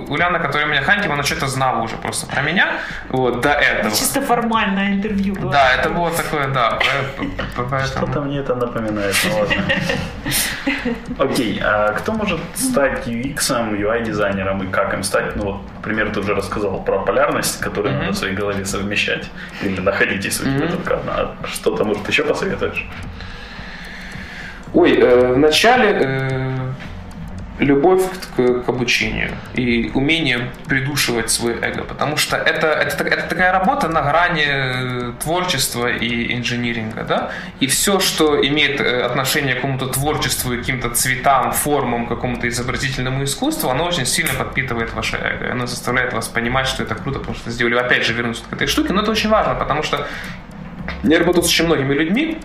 Уляна, 0.10 0.40
которая 0.40 0.68
меня 0.68 0.82
хантила, 0.82 1.14
она 1.14 1.24
что-то 1.24 1.48
знала 1.48 1.82
уже 1.82 1.96
просто 1.98 2.28
про 2.28 2.42
меня. 2.42 2.80
Вот, 3.10 3.42
до 3.42 3.52
этого. 3.52 3.96
Чисто 3.96 4.22
формальное 4.22 4.94
интервью 4.94 5.36
было. 5.36 5.52
Да, 5.52 5.74
это 5.74 5.90
было 5.90 6.12
такое, 6.12 6.48
да. 6.48 6.80
Что-то 7.86 8.22
мне 8.22 8.40
это 8.40 8.56
напоминает, 8.56 9.16
ну 9.26 9.40
ладно. 9.40 9.64
Окей, 11.18 11.60
а 11.64 11.94
кто 11.94 12.14
может 12.14 12.40
стать 12.56 13.08
UX, 13.08 13.38
UI-дизайнером 13.38 14.64
и 14.64 14.68
как 14.72 14.94
им 14.94 15.04
стать? 15.04 15.36
Ну 15.36 15.44
вот, 15.44 15.62
например, 15.76 16.12
ты 16.12 16.20
уже 16.20 16.36
рассказал 16.36 16.84
про 16.84 17.00
полярность, 17.00 17.60
которую 17.60 17.98
надо 17.98 18.12
в 18.12 18.16
своей 18.16 18.36
голове 18.36 18.66
совмещать. 18.66 19.30
Или 19.62 19.80
находить, 19.80 20.26
если 20.26 20.50
у 20.50 20.58
тебя 20.58 20.68
только 20.68 20.96
одна. 20.96 21.32
Что-то, 21.46 21.84
может, 21.86 22.08
еще 22.08 22.24
посоветуешь? 22.24 22.88
Ой, 24.74 25.00
э, 25.00 25.34
вначале 25.34 25.98
э, 26.00 26.49
любовь 27.60 28.04
к, 28.36 28.64
к 28.64 28.70
обучению 28.70 29.32
и 29.54 29.92
умение 29.94 30.50
придушивать 30.68 31.30
свое 31.30 31.58
эго, 31.62 31.84
потому 31.84 32.18
что 32.18 32.38
это, 32.38 32.68
это, 32.68 33.04
это 33.04 33.28
такая 33.28 33.52
работа 33.52 33.88
на 33.90 34.02
грани 34.02 34.46
э, 34.48 35.14
творчества 35.22 35.88
и 35.88 36.36
инжиниринга, 36.36 37.04
да, 37.04 37.32
и 37.60 37.68
все, 37.68 38.00
что 38.00 38.46
имеет 38.46 38.80
э, 38.80 39.02
отношение 39.02 39.54
к 39.54 39.58
какому-то 39.58 39.88
творчеству, 39.88 40.52
каким-то 40.52 40.90
цветам, 40.90 41.52
формам, 41.52 42.08
какому-то 42.08 42.48
изобразительному 42.48 43.24
искусству, 43.24 43.70
оно 43.70 43.86
очень 43.86 44.06
сильно 44.06 44.34
подпитывает 44.34 44.94
ваше 44.94 45.18
эго, 45.18 45.52
оно 45.52 45.68
заставляет 45.68 46.14
вас 46.14 46.28
понимать, 46.28 46.68
что 46.68 46.84
это 46.84 46.96
круто, 46.96 47.20
потому 47.20 47.38
что 47.38 47.52
сделали, 47.52 47.76
опять 47.76 48.06
же, 48.06 48.14
вернуться 48.14 48.44
к 48.50 48.54
этой 48.54 48.68
штуке, 48.68 48.94
но 48.94 49.02
это 49.02 49.12
очень 49.12 49.30
важно, 49.30 49.56
потому 49.56 49.84
что 49.84 50.08
я 51.04 51.20
работаю 51.20 51.44
с 51.44 51.48
очень 51.48 51.66
многими 51.66 51.94
людьми, 51.94 52.38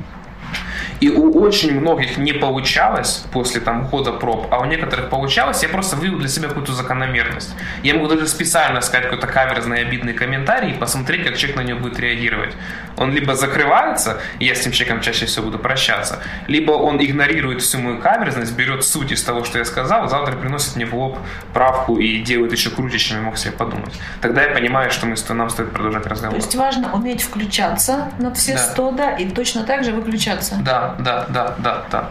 и 1.05 1.11
у 1.11 1.39
очень 1.39 1.79
многих 1.79 2.17
не 2.17 2.33
получалось 2.33 3.25
после 3.31 3.61
там 3.61 3.85
хода 3.85 4.13
проб, 4.13 4.47
а 4.51 4.61
у 4.61 4.65
некоторых 4.65 5.11
получалось, 5.11 5.63
я 5.63 5.69
просто 5.69 5.97
вывел 5.97 6.19
для 6.19 6.29
себя 6.29 6.49
какую-то 6.49 6.73
закономерность. 6.73 7.55
Я 7.83 7.95
могу 7.95 8.07
даже 8.07 8.27
специально 8.27 8.81
сказать 8.81 9.05
какой-то 9.11 9.27
каверзный 9.27 9.81
обидный 9.81 10.15
комментарий 10.15 10.71
и 10.71 10.75
посмотреть, 10.75 11.25
как 11.25 11.37
человек 11.37 11.57
на 11.59 11.61
него 11.61 11.81
будет 11.81 12.01
реагировать. 12.01 12.55
Он 12.97 13.13
либо 13.13 13.35
закрывается, 13.35 14.19
и 14.39 14.47
я 14.47 14.55
с 14.55 14.61
этим 14.61 14.73
человеком 14.73 15.03
чаще 15.03 15.27
всего 15.27 15.45
буду 15.47 15.59
прощаться, 15.59 16.23
либо 16.47 16.73
он 16.73 16.97
игнорирует 17.05 17.61
всю 17.61 17.81
мою 17.81 17.99
каверзность, 17.99 18.57
берет 18.57 18.83
суть 18.83 19.13
из 19.13 19.23
того, 19.23 19.45
что 19.45 19.59
я 19.59 19.67
сказал, 19.67 20.09
завтра 20.09 20.37
приносит 20.37 20.77
мне 20.77 20.87
в 20.87 20.95
лоб 20.95 21.19
правку 21.53 21.99
и 21.99 22.23
делает 22.23 22.53
еще 22.53 22.71
круче, 22.71 22.99
чем 22.99 23.19
я 23.19 23.23
мог 23.25 23.37
себе 23.37 23.53
подумать. 23.53 23.93
Тогда 24.23 24.43
я 24.43 24.55
понимаю, 24.55 24.91
что 24.91 25.05
мы, 25.05 25.17
нам 25.35 25.51
стоит 25.51 25.71
продолжать 25.73 26.07
разговор. 26.07 26.39
То 26.39 26.45
есть 26.45 26.57
важно 26.57 26.95
уметь 26.95 27.23
включаться 27.23 28.11
на 28.19 28.33
все 28.33 28.55
да. 28.55 28.59
100, 28.59 28.91
да, 28.93 29.11
и 29.11 29.29
точно 29.29 29.65
так 29.65 29.85
же 29.85 29.93
выключаться. 29.93 30.57
Да, 30.63 30.94
да, 30.99 31.27
да, 31.29 31.55
да, 31.59 31.85
да. 31.91 32.09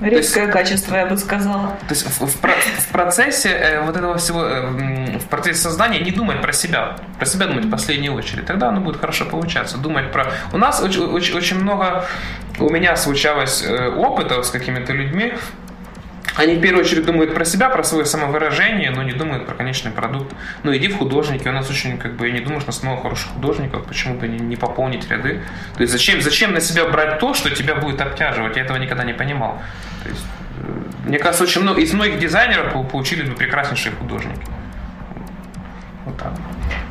Редкое 0.00 0.44
есть, 0.44 0.52
качество, 0.52 0.96
я 0.96 1.04
бы 1.04 1.18
сказала. 1.18 1.76
То 1.86 1.94
есть 1.94 2.06
в, 2.06 2.20
в, 2.20 2.26
в 2.26 2.88
процессе 2.90 3.50
э, 3.50 3.84
вот 3.84 3.94
этого 3.94 4.16
всего, 4.16 4.44
э, 4.44 5.18
в 5.18 5.26
процессе 5.26 5.60
создания 5.60 6.00
не 6.00 6.10
думать 6.10 6.40
про 6.40 6.52
себя, 6.52 6.96
про 7.18 7.26
себя 7.26 7.46
думать 7.46 7.66
в 7.66 7.70
последнюю 7.70 8.14
очередь, 8.14 8.46
тогда 8.46 8.70
оно 8.70 8.80
будет 8.80 8.98
хорошо 8.98 9.26
получаться. 9.26 9.76
Думать 9.76 10.10
про... 10.10 10.32
У 10.54 10.56
нас 10.56 10.80
очень, 10.80 11.02
очень, 11.02 11.34
очень 11.36 11.60
много, 11.60 12.06
у 12.58 12.70
меня 12.70 12.96
случалось 12.96 13.62
э, 13.62 13.88
опытов 13.90 14.46
с 14.46 14.50
какими-то 14.50 14.94
людьми, 14.94 15.34
они 16.36 16.54
в 16.54 16.60
первую 16.60 16.84
очередь 16.84 17.04
думают 17.04 17.34
про 17.34 17.44
себя, 17.44 17.68
про 17.68 17.82
свое 17.82 18.04
самовыражение, 18.04 18.90
но 18.90 19.02
не 19.02 19.12
думают 19.12 19.46
про 19.46 19.54
конечный 19.54 19.90
продукт. 19.90 20.32
Ну, 20.62 20.76
иди 20.76 20.88
в 20.88 20.98
художники, 20.98 21.48
у 21.48 21.52
нас 21.52 21.70
очень, 21.70 21.98
как 21.98 22.14
бы, 22.14 22.28
я 22.28 22.32
не 22.32 22.40
думаю, 22.40 22.60
что 22.60 22.70
у 22.70 22.72
нас 22.72 22.82
много 22.82 23.02
хороших 23.02 23.32
художников, 23.32 23.84
почему 23.86 24.14
бы 24.14 24.28
не, 24.28 24.38
не 24.38 24.56
пополнить 24.56 25.08
ряды. 25.10 25.40
То 25.76 25.82
есть 25.82 25.92
зачем, 25.92 26.20
зачем 26.20 26.52
на 26.52 26.60
себя 26.60 26.86
брать 26.86 27.18
то, 27.18 27.34
что 27.34 27.50
тебя 27.50 27.74
будет 27.74 28.00
обтяживать? 28.00 28.56
Я 28.56 28.62
этого 28.62 28.76
никогда 28.76 29.04
не 29.04 29.12
понимал. 29.14 29.60
То 30.02 30.08
есть, 30.08 30.24
э, 30.58 31.08
мне 31.08 31.18
кажется, 31.18 31.44
очень 31.44 31.62
много, 31.62 31.80
из 31.80 31.92
многих 31.92 32.18
дизайнеров 32.18 32.72
получились 32.90 33.28
бы 33.28 33.34
прекраснейшие 33.34 33.94
художники. 33.94 34.42
Вот 36.04 36.16
так. 36.16 36.32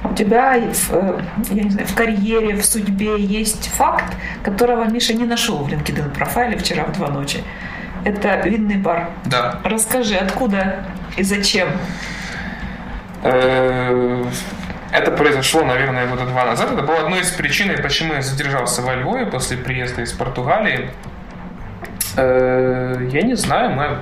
У 0.04 0.14
тебя 0.14 0.58
э, 0.58 1.22
я 1.50 1.64
не 1.64 1.70
знаю, 1.70 1.88
в 1.88 1.96
карьере, 1.96 2.56
в 2.56 2.66
судьбе 2.66 3.20
есть 3.20 3.70
факт, 3.70 4.16
которого 4.44 4.86
Миша 4.86 5.14
не 5.14 5.26
нашел 5.26 5.58
в 5.58 5.68
LinkedIn 5.68 6.14
профайле 6.14 6.58
вчера 6.58 6.86
в 6.86 6.94
два 6.94 7.10
ночи. 7.10 7.44
Это 8.06 8.40
винный 8.48 8.78
бар. 8.78 9.10
Да. 9.26 9.60
Расскажи, 9.64 10.16
откуда 10.16 10.86
и 11.18 11.24
зачем? 11.24 11.70
Э, 13.24 14.24
это 14.92 15.12
произошло, 15.12 15.64
наверное, 15.64 16.08
года 16.08 16.26
два 16.26 16.46
назад. 16.46 16.72
Это 16.72 16.82
было 16.82 17.00
одной 17.00 17.22
из 17.22 17.32
причин, 17.32 17.70
почему 17.82 18.14
я 18.14 18.22
задержался 18.22 18.82
во 18.82 18.96
Львове 18.96 19.26
после 19.26 19.58
приезда 19.58 20.02
из 20.02 20.14
Португалии. 20.14 20.92
Э, 22.16 23.08
я 23.12 23.22
не 23.22 23.36
знаю, 23.36 23.72
мы 23.72 23.98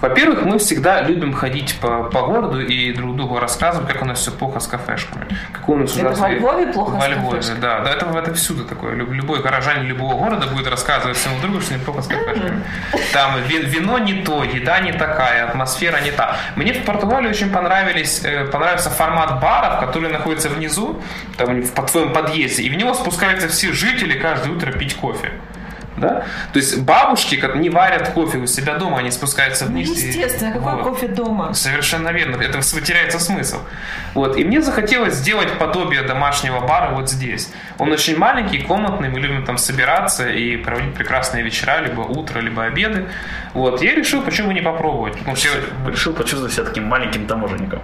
во-первых, 0.00 0.44
мы 0.44 0.58
всегда 0.58 1.02
любим 1.02 1.32
ходить 1.32 1.78
по, 1.80 2.04
по 2.04 2.22
городу 2.22 2.60
и 2.60 2.92
друг 2.92 3.16
другу 3.16 3.38
рассказывать, 3.38 3.88
как 3.88 4.02
у 4.02 4.04
нас 4.04 4.20
все 4.20 4.30
плохо 4.30 4.60
с 4.60 4.66
кафешками. 4.66 5.26
Какой 5.52 5.76
у 5.76 5.78
нас 5.80 5.96
это 5.96 6.06
ужасный... 6.06 6.40
во 6.40 6.52
Львове 6.52 6.72
плохо 6.72 6.90
во 6.90 7.08
Львове, 7.08 7.40
да. 7.60 7.80
Да, 7.80 7.90
это, 7.90 8.06
это 8.16 8.34
всюду 8.34 8.64
такое. 8.64 8.94
Любой 8.94 9.42
горожанин 9.42 9.84
любого 9.84 10.14
города 10.14 10.46
будет 10.46 10.68
рассказывать 10.68 11.16
своему 11.16 11.40
другу, 11.40 11.60
что 11.60 11.74
не 11.74 11.80
плохо 11.80 12.02
с 12.02 12.06
кафешками. 12.06 12.62
Там 13.12 13.42
вино 13.42 13.98
не 13.98 14.22
то, 14.22 14.44
еда 14.44 14.80
не 14.80 14.92
такая, 14.92 15.48
атмосфера 15.48 16.00
не 16.00 16.12
та. 16.12 16.36
Мне 16.56 16.72
в 16.72 16.84
Португалии 16.84 17.28
очень 17.28 17.50
понравились, 17.50 18.22
э, 18.24 18.44
понравился 18.46 18.90
формат 18.90 19.40
баров, 19.40 19.80
который 19.80 20.10
находится 20.10 20.48
внизу, 20.48 21.00
там, 21.36 21.62
в 21.62 21.90
твоем 21.90 22.12
подъезде, 22.12 22.62
и 22.62 22.70
в 22.70 22.74
него 22.74 22.94
спускаются 22.94 23.48
все 23.48 23.72
жители 23.72 24.18
каждое 24.18 24.52
утро 24.52 24.72
пить 24.72 24.94
кофе. 24.94 25.32
Да? 26.00 26.24
То 26.52 26.58
есть 26.58 26.78
бабушки 26.80 27.42
не 27.56 27.70
варят 27.70 28.10
кофе 28.10 28.38
у 28.38 28.46
себя 28.46 28.74
дома, 28.74 28.98
они 28.98 29.10
спускаются 29.10 29.64
ну, 29.66 29.72
вниз. 29.72 29.88
Ну, 29.88 29.94
естественно, 29.94 30.50
и... 30.50 30.52
какой 30.52 30.74
вот. 30.74 30.84
кофе 30.84 31.08
дома? 31.08 31.54
Совершенно 31.54 32.10
верно, 32.10 32.36
это 32.42 32.60
теряется 32.80 33.18
смысл. 33.18 33.58
Вот. 34.14 34.36
И 34.36 34.44
мне 34.44 34.62
захотелось 34.62 35.14
сделать 35.14 35.58
подобие 35.58 36.02
домашнего 36.02 36.60
бара 36.60 36.94
вот 36.94 37.10
здесь. 37.10 37.50
Он 37.78 37.92
очень 37.92 38.16
маленький, 38.18 38.58
комнатный, 38.58 39.08
мы 39.08 39.20
любим 39.20 39.44
там 39.44 39.58
собираться 39.58 40.28
и 40.28 40.56
проводить 40.56 40.94
прекрасные 40.94 41.42
вечера, 41.42 41.80
либо 41.80 42.00
утро, 42.00 42.40
либо 42.40 42.64
обеды. 42.64 43.06
Вот. 43.58 43.82
Я 43.82 43.94
решил, 43.94 44.22
почему 44.22 44.52
не 44.52 44.60
попробовать. 44.60 45.18
Потому 45.18 45.36
что... 45.36 45.48
Решил 45.86 46.12
почувствовать 46.12 46.52
себя 46.52 46.64
таким 46.64 46.84
маленьким 46.84 47.26
таможенником. 47.26 47.80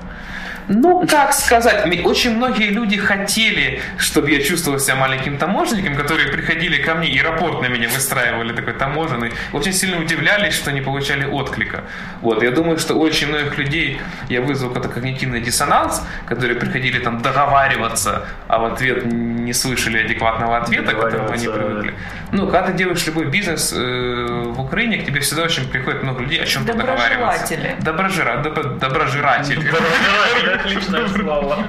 Ну, 0.69 1.07
как 1.07 1.33
сказать, 1.35 1.87
очень 2.05 2.37
многие 2.37 2.71
люди 2.71 2.97
хотели, 2.97 3.81
чтобы 3.99 4.31
я 4.31 4.41
чувствовал 4.41 4.79
себя 4.79 4.97
маленьким 4.97 5.37
таможенником, 5.37 5.95
которые 5.95 6.29
приходили 6.29 6.81
ко 6.81 6.95
мне 6.95 7.09
и 7.09 7.21
рапорт 7.21 7.61
на 7.61 7.67
меня 7.67 7.89
выстраивали, 7.89 8.55
такой 8.55 8.73
таможенный. 8.73 9.33
Очень 9.53 9.73
сильно 9.73 10.01
удивлялись, 10.01 10.55
что 10.55 10.73
не 10.73 10.81
получали 10.81 11.27
отклика. 11.27 11.85
Вот, 12.23 12.43
я 12.43 12.51
думаю, 12.51 12.79
что 12.79 12.95
очень 12.95 13.29
многих 13.29 13.59
людей 13.59 14.01
я 14.31 14.41
вызвал 14.41 14.71
какой-то 14.71 14.89
когнитивный 14.89 15.41
диссонанс, 15.41 16.03
которые 16.27 16.59
приходили 16.59 16.99
там 16.99 17.21
договариваться, 17.21 18.25
а 18.49 18.59
в 18.59 18.65
ответ 18.65 19.05
не 19.05 19.53
слышали 19.53 20.05
адекватного 20.05 20.57
ответа, 20.57 20.93
к 20.93 21.01
которому 21.01 21.31
они 21.31 21.47
привыкли. 21.47 21.95
Ну, 22.33 22.47
когда 22.47 22.63
ты 22.63 22.73
делаешь 22.73 23.07
любой 23.07 23.27
бизнес 23.27 23.73
э, 23.73 24.45
в 24.47 24.61
Украине, 24.61 24.99
к 24.99 25.07
тебе 25.07 25.21
всегда 25.21 25.43
очень 25.43 25.64
приходит 25.69 26.03
много 26.03 26.23
людей, 26.23 26.43
о 26.43 26.47
чем-то 26.47 26.75
договариваться. 26.75 27.57
Доброжира, 27.81 28.43
добро, 28.43 28.63
доброжиратели. 28.63 29.57
Доброжиратели. 29.71 30.55
Отличное 30.55 31.09
слово. 31.15 31.67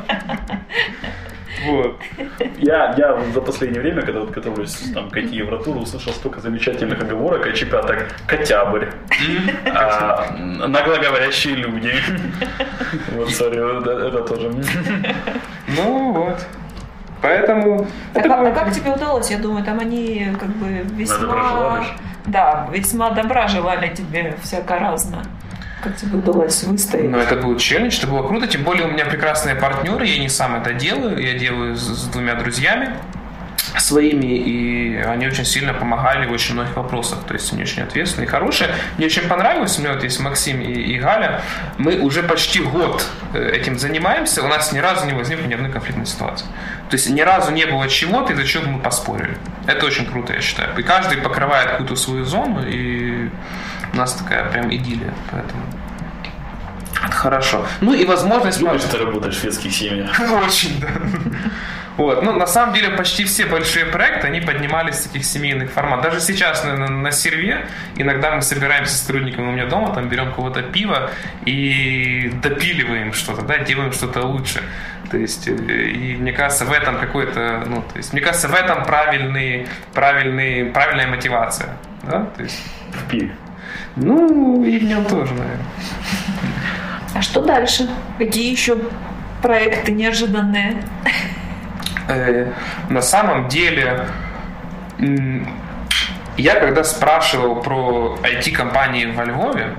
Вот. 1.66 2.00
Я, 2.58 2.94
я 2.98 3.20
за 3.34 3.42
последнее 3.42 3.82
время, 3.82 4.02
когда 4.02 4.20
вот 4.20 4.32
готовлюсь 4.32 4.76
там, 4.94 5.10
к 5.10 5.18
IT-евротуру, 5.18 5.80
услышал 5.80 6.14
столько 6.14 6.40
замечательных 6.40 7.02
оговорок, 7.02 7.48
а 7.48 7.82
так 7.82 8.08
«котябрь», 8.28 8.86
а, 9.66 10.32
«наглоговорящие 10.38 11.56
люди». 11.56 11.94
Вот, 13.14 13.32
сори, 13.32 13.58
это 14.08 14.22
тоже. 14.22 14.52
Ну 15.68 16.12
вот. 16.12 16.46
Поэтому... 17.22 17.88
Так, 18.14 18.26
а, 18.28 18.48
а 18.48 18.52
как 18.52 18.72
тебе 18.72 18.92
удалось? 18.92 19.32
Я 19.32 19.40
думаю, 19.40 19.64
там 19.64 19.80
они 19.80 20.28
как 20.40 20.50
бы 20.50 20.86
весьма... 20.96 21.84
Да, 22.28 22.68
весьма 22.72 23.12
добра 23.12 23.48
желали 23.48 23.94
тебе 23.94 24.36
всяко 24.42 24.80
разно. 24.80 25.24
Как 25.84 25.96
тебе 25.98 26.18
удалось 26.18 26.64
выстоять? 26.64 27.10
Ну, 27.10 27.18
это 27.18 27.36
был 27.36 27.58
челлендж, 27.58 28.00
это 28.00 28.08
было 28.08 28.28
круто. 28.28 28.48
Тем 28.48 28.64
более 28.64 28.88
у 28.88 28.92
меня 28.92 29.06
прекрасные 29.06 29.56
партнеры, 29.56 30.08
я 30.08 30.20
не 30.20 30.30
сам 30.30 30.56
это 30.56 30.74
делаю, 30.74 31.20
я 31.20 31.38
делаю 31.38 31.76
с, 31.76 31.82
с 31.82 32.08
двумя 32.08 32.34
друзьями. 32.36 32.94
Своими, 33.80 34.26
и 34.26 34.96
они 34.98 35.28
очень 35.28 35.46
сильно 35.46 35.74
помогали 35.74 36.26
в 36.26 36.32
очень 36.32 36.54
многих 36.54 36.76
вопросах. 36.76 37.20
То 37.28 37.34
есть 37.34 37.52
они 37.54 37.64
очень 37.64 37.84
ответственные 37.84 38.28
и 38.28 38.30
хорошие. 38.30 38.70
Мне 38.98 39.08
очень 39.08 39.28
понравилось, 39.28 39.78
у 39.78 39.82
меня 39.82 39.94
вот 39.94 40.04
есть 40.04 40.20
Максим 40.20 40.62
и, 40.62 40.72
и 40.72 40.98
Галя. 41.00 41.42
Мы 41.78 42.00
уже 42.00 42.24
почти 42.24 42.60
год 42.60 43.06
э, 43.34 43.50
этим 43.52 43.78
занимаемся, 43.78 44.44
у 44.44 44.48
нас 44.48 44.72
ни 44.72 44.80
разу 44.80 45.06
не 45.06 45.14
возникло 45.14 45.46
ни 45.46 45.54
одной 45.54 45.72
конфликтной 45.72 46.06
ситуации. 46.06 46.46
То 46.90 46.96
есть 46.96 47.10
ни 47.10 47.22
разу 47.22 47.52
не 47.52 47.66
было 47.66 47.88
чего-то, 47.88 48.34
из-за 48.34 48.46
чего 48.46 48.70
мы 48.70 48.80
поспорили. 48.80 49.38
Это 49.68 49.86
очень 49.86 50.06
круто, 50.06 50.34
я 50.34 50.42
считаю. 50.42 50.78
И 50.78 50.84
каждый 50.84 51.18
покрывает 51.18 51.72
какую-то 51.72 51.96
свою 51.96 52.26
зону, 52.26 52.66
и 52.68 53.30
у 53.94 53.98
нас 53.98 54.14
такая 54.14 54.50
прям 54.50 54.74
идиллия. 54.74 55.14
Поэтому 55.32 55.62
Хорошо. 57.12 57.66
Ну 57.82 57.94
и 57.94 58.06
возможность... 58.06 58.60
Любишь 58.60 58.84
ты 58.84 58.98
работать 58.98 59.34
в 59.34 59.40
шведских 59.40 59.74
семьях. 59.74 60.20
Очень, 60.46 60.80
да. 60.80 60.88
Вот. 61.98 62.24
Ну, 62.24 62.34
на 62.34 62.48
самом 62.48 62.74
деле, 62.74 62.90
почти 62.90 63.24
все 63.24 63.46
большие 63.46 63.86
проекты, 63.86 64.28
они 64.28 64.42
поднимались 64.42 64.96
с 64.96 65.04
таких 65.04 65.26
семейных 65.26 65.72
формат. 65.72 66.02
Даже 66.02 66.20
сейчас 66.20 66.64
на, 66.64 66.76
на, 66.76 66.88
на 66.88 67.12
серве 67.12 67.68
иногда 67.96 68.36
мы 68.36 68.42
собираемся 68.42 68.96
с 68.96 69.02
сотрудниками 69.02 69.48
у 69.48 69.52
меня 69.52 69.66
дома, 69.66 69.94
там 69.94 70.10
берем 70.10 70.34
кого-то 70.34 70.62
пива 70.62 71.12
и 71.46 72.32
допиливаем 72.42 73.14
что-то, 73.14 73.44
да, 73.44 73.60
делаем 73.60 73.94
что-то 73.94 74.24
лучше. 74.24 74.62
То 75.10 75.18
есть, 75.18 75.48
э, 75.48 75.54
и 75.54 76.16
мне 76.18 76.34
кажется, 76.34 76.66
в 76.66 76.72
этом 76.74 76.98
какой-то, 76.98 77.64
ну, 77.66 77.82
то 77.82 77.98
есть, 77.98 78.12
мне 78.12 78.22
кажется, 78.22 78.48
в 78.48 78.54
этом 78.54 78.84
правильный, 78.84 79.68
правильный, 79.94 80.66
правильная 80.66 81.08
мотивация, 81.08 81.78
да, 82.04 82.26
то 82.36 82.44
есть... 82.44 82.60
В 82.92 83.10
пиве. 83.10 83.36
Ну, 83.96 84.64
и 84.66 84.78
в 84.80 84.84
нем 84.84 85.06
тоже, 85.06 85.34
наверное. 85.34 85.66
А 87.14 87.22
что 87.22 87.42
дальше? 87.42 87.90
Какие 88.18 88.52
еще 88.52 88.78
проекты 89.42 89.94
неожиданные? 89.94 90.84
Э, 92.08 92.52
на 92.90 93.02
самом 93.02 93.48
деле, 93.48 94.08
я 96.38 96.60
когда 96.60 96.84
спрашивал 96.84 97.62
про 97.62 98.20
IT-компании 98.24 99.06
во 99.08 99.26
Львове, 99.26 99.76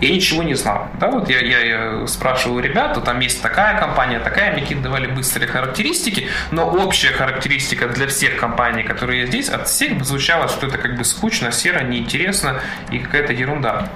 я 0.00 0.10
ничего 0.10 0.42
не 0.42 0.54
знал. 0.54 0.88
Да, 1.00 1.10
вот 1.10 1.30
я, 1.30 1.40
я, 1.40 1.60
я 1.60 2.06
спрашивал 2.06 2.60
ребят, 2.60 3.02
там 3.04 3.20
есть 3.20 3.40
такая 3.40 3.78
компания, 3.78 4.18
такая, 4.18 4.52
мне 4.52 4.62
какие-то 4.62 4.90
быстрые 5.14 5.48
характеристики, 5.48 6.28
но 6.50 6.68
общая 6.68 7.08
характеристика 7.08 7.88
для 7.88 8.06
всех 8.06 8.36
компаний, 8.36 8.82
которые 8.82 9.26
здесь, 9.26 9.48
от 9.48 9.68
всех 9.68 10.04
звучало, 10.04 10.48
что 10.48 10.66
это 10.66 10.78
как 10.78 10.96
бы 10.96 11.04
скучно, 11.04 11.52
серо, 11.52 11.82
неинтересно 11.84 12.60
и 12.90 12.98
какая-то 12.98 13.32
ерунда 13.32 13.88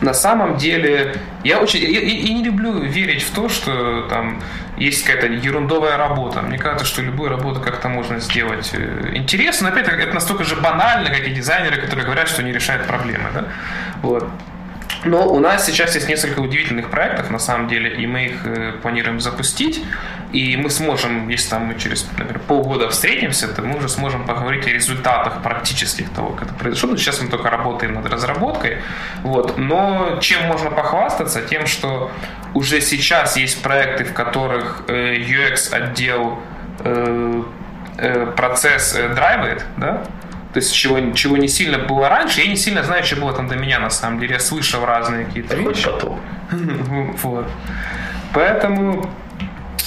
на 0.00 0.14
самом 0.14 0.56
деле 0.56 1.14
я 1.42 1.60
очень 1.60 1.80
я 1.80 2.34
не 2.34 2.42
люблю 2.42 2.80
верить 2.80 3.22
в 3.22 3.34
то, 3.34 3.48
что 3.48 4.06
там 4.08 4.40
есть 4.76 5.04
какая-то 5.04 5.32
ерундовая 5.32 5.96
работа. 5.96 6.42
Мне 6.42 6.58
кажется, 6.58 6.84
что 6.84 7.02
любую 7.02 7.30
работу 7.30 7.60
как-то 7.60 7.88
можно 7.88 8.18
сделать 8.18 8.70
э, 8.72 9.12
интересно. 9.14 9.70
Но 9.70 9.74
опять 9.74 9.88
это 9.88 10.12
настолько 10.12 10.44
же 10.44 10.56
банально, 10.56 11.10
как 11.10 11.26
и 11.26 11.30
дизайнеры, 11.30 11.80
которые 11.80 12.04
говорят, 12.04 12.28
что 12.28 12.42
не 12.42 12.52
решают 12.52 12.86
проблемы. 12.86 13.28
Да? 13.32 13.44
Вот. 14.02 14.28
Но 15.04 15.28
у 15.28 15.38
нас 15.40 15.66
сейчас 15.66 15.94
есть 15.94 16.08
несколько 16.08 16.40
удивительных 16.40 16.90
проектов, 16.90 17.30
на 17.30 17.38
самом 17.38 17.68
деле, 17.68 17.94
и 17.94 18.06
мы 18.06 18.26
их 18.26 18.46
э, 18.46 18.72
планируем 18.82 19.20
запустить. 19.20 19.82
И 20.32 20.56
мы 20.56 20.70
сможем, 20.70 21.28
если 21.28 21.50
там 21.50 21.66
мы 21.66 21.78
через, 21.78 22.06
например, 22.10 22.40
полгода 22.40 22.88
встретимся, 22.88 23.46
то 23.48 23.62
мы 23.62 23.78
уже 23.78 23.88
сможем 23.88 24.26
поговорить 24.26 24.66
о 24.66 24.70
результатах 24.70 25.42
практических 25.42 26.10
того, 26.10 26.30
как 26.30 26.48
это 26.48 26.54
произошло. 26.54 26.90
Ну, 26.90 26.96
сейчас 26.96 27.20
мы 27.22 27.28
только 27.28 27.50
работаем 27.50 27.94
над 27.94 28.06
разработкой. 28.06 28.78
Вот. 29.22 29.58
Но 29.58 30.18
чем 30.20 30.46
можно 30.46 30.70
похвастаться? 30.70 31.42
Тем, 31.42 31.66
что 31.66 32.10
уже 32.54 32.80
сейчас 32.80 33.36
есть 33.36 33.62
проекты, 33.62 34.04
в 34.04 34.12
которых 34.12 34.82
э, 34.88 35.16
UX-отдел 35.16 36.38
э, 36.80 37.42
процесс 38.36 38.92
драйвает, 38.92 39.64
да, 39.76 40.04
то 40.54 40.60
есть 40.60 40.72
чего, 40.72 41.12
чего 41.14 41.36
не 41.36 41.48
сильно 41.48 41.78
было 41.78 42.08
раньше. 42.08 42.40
Я 42.40 42.46
не 42.46 42.56
сильно 42.56 42.84
знаю, 42.84 43.02
что 43.02 43.16
было 43.16 43.32
там 43.32 43.48
до 43.48 43.56
меня, 43.56 43.80
на 43.80 43.90
самом 43.90 44.20
деле. 44.20 44.34
Я 44.34 44.40
слышал 44.40 44.84
разные 44.84 45.24
какие-то 45.26 45.56
вещи. 45.56 45.84
потом. 45.84 46.20
вот. 47.22 47.50
Поэтому 48.32 49.10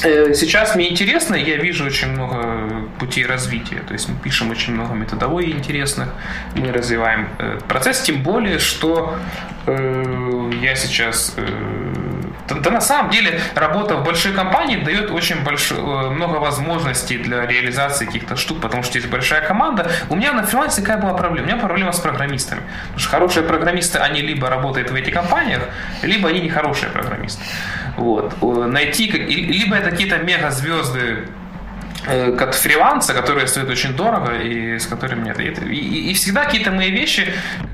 э, 0.04 0.34
Сейчас 0.34 0.76
мне 0.76 0.92
интересно, 0.92 1.36
я 1.36 1.56
вижу 1.56 1.86
очень 1.86 2.10
много 2.10 2.90
путей 3.00 3.26
развития. 3.26 3.82
То 3.88 3.94
есть 3.94 4.10
мы 4.10 4.16
пишем 4.22 4.52
очень 4.52 4.74
много 4.74 4.94
методологий 4.94 5.54
интересных, 5.54 6.10
мы 6.54 6.70
развиваем 6.74 7.30
э, 7.40 7.60
процесс, 7.70 8.02
тем 8.02 8.22
более, 8.22 8.60
что 8.60 9.18
э, 9.68 10.52
я 10.62 10.76
сейчас 10.76 11.34
э, 12.50 12.56
да 12.56 12.70
на 12.70 12.82
самом 12.82 13.12
деле 13.12 13.40
работа 13.56 13.96
в 13.96 14.04
большой 14.04 14.34
компании 14.34 14.78
дает 14.78 15.12
очень 15.12 15.44
большое, 15.44 15.82
э, 15.82 16.10
много 16.10 16.38
возможностей 16.38 17.18
для 17.18 17.46
реализации 17.46 18.06
каких-то 18.06 18.36
штук, 18.36 18.62
потому 18.62 18.84
что 18.84 18.98
есть 18.98 19.10
большая 19.10 19.42
команда. 19.42 19.90
У 20.10 20.16
меня 20.16 20.34
на 20.34 20.46
фрилансе 20.46 20.82
какая 20.82 20.98
была 20.98 21.14
проблема? 21.14 21.48
У 21.48 21.52
меня 21.52 21.62
проблема 21.62 21.92
с 21.92 22.00
программистами. 22.00 22.62
Потому 22.82 23.00
что 23.00 23.10
хорошие 23.10 23.44
программисты, 23.44 24.00
они 24.00 24.22
либо 24.22 24.50
работают 24.50 24.92
в 24.92 24.96
этих 24.96 25.14
компаниях, 25.14 25.62
либо 26.04 26.30
они 26.30 26.42
не 26.42 26.50
хорошие 26.50 26.90
программисты. 26.90 27.44
Вот. 27.96 28.42
Найти, 28.42 29.08
либо 29.08 29.76
это 29.76 29.92
какие-то 29.92 30.18
мега-звезды 30.18 30.98
Э, 31.08 31.26
как 32.38 32.54
фриланса, 32.54 33.14
которые 33.14 33.48
стоят 33.48 33.70
очень 33.70 33.94
дорого 33.94 34.34
и 34.40 34.80
с 34.80 34.88
которыми 34.88 35.26
нет. 35.26 35.40
И, 35.40 35.74
и, 35.74 36.12
и 36.12 36.14
всегда 36.14 36.46
какие-то 36.46 36.72
мои 36.72 36.90
вещи, 36.90 37.34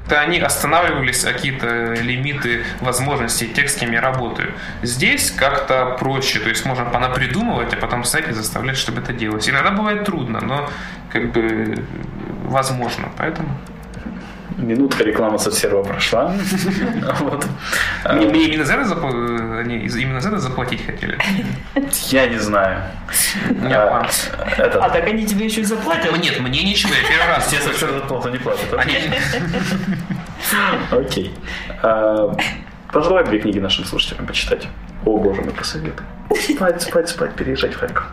то 0.10 0.20
они 0.20 0.40
останавливались, 0.40 1.24
какие-то 1.24 1.94
лимиты 1.94 2.64
возможностей 2.82 3.48
тех, 3.48 3.70
с 3.70 3.76
кем 3.76 3.92
я 3.92 4.02
работаю. 4.02 4.54
Здесь 4.82 5.32
как-то 5.32 5.96
проще, 6.00 6.40
то 6.40 6.50
есть 6.50 6.66
можно 6.66 6.86
понапридумывать, 6.86 7.74
а 7.74 7.78
потом 7.78 8.04
стать 8.04 8.28
и 8.30 8.32
заставлять, 8.34 8.78
чтобы 8.78 9.02
это 9.02 9.14
делать. 9.14 9.48
Иногда 9.48 9.72
бывает 9.72 10.04
трудно, 10.04 10.42
но 10.42 10.70
как 11.12 11.32
бы 11.32 11.84
возможно, 12.46 13.10
поэтому... 13.18 13.50
Минутка 14.58 15.04
рекламы 15.04 15.40
со 15.40 15.52
серого 15.52 15.84
прошла. 15.84 16.34
Мне 18.12 18.46
именно 18.46 18.66
за 18.66 18.74
это 18.74 18.94
они 19.60 19.78
именно 19.78 20.22
за 20.22 20.30
это 20.30 20.40
заплатить 20.40 20.86
хотели? 20.86 21.18
Я 22.10 22.28
не 22.28 22.38
знаю. 22.38 22.84
А, 23.64 24.08
а 24.58 24.90
так 24.90 25.08
они 25.08 25.26
тебе 25.26 25.46
еще 25.46 25.62
и 25.62 25.64
заплатят? 25.64 26.16
Нет, 26.18 26.40
мне 26.40 26.64
ничего, 26.64 26.94
я 26.94 27.08
первый 27.08 27.28
раз. 27.28 27.48
Все 27.48 27.62
за 27.62 27.74
зарплату 27.78 28.30
не 28.30 28.38
платят. 28.38 28.68
Окей. 30.92 31.34
А, 31.82 32.36
пожелай 32.92 33.24
две 33.26 33.40
книги 33.40 33.60
нашим 33.60 33.86
слушателям 33.86 34.26
почитать. 34.26 34.68
О, 35.06 35.18
боже 35.18 35.42
мой, 35.42 35.54
посоветуй. 35.54 36.06
Спать, 36.40 36.82
спать, 36.82 37.10
спать, 37.10 37.36
переезжать 37.36 37.74
в 37.74 37.80
Харьков. 37.80 38.06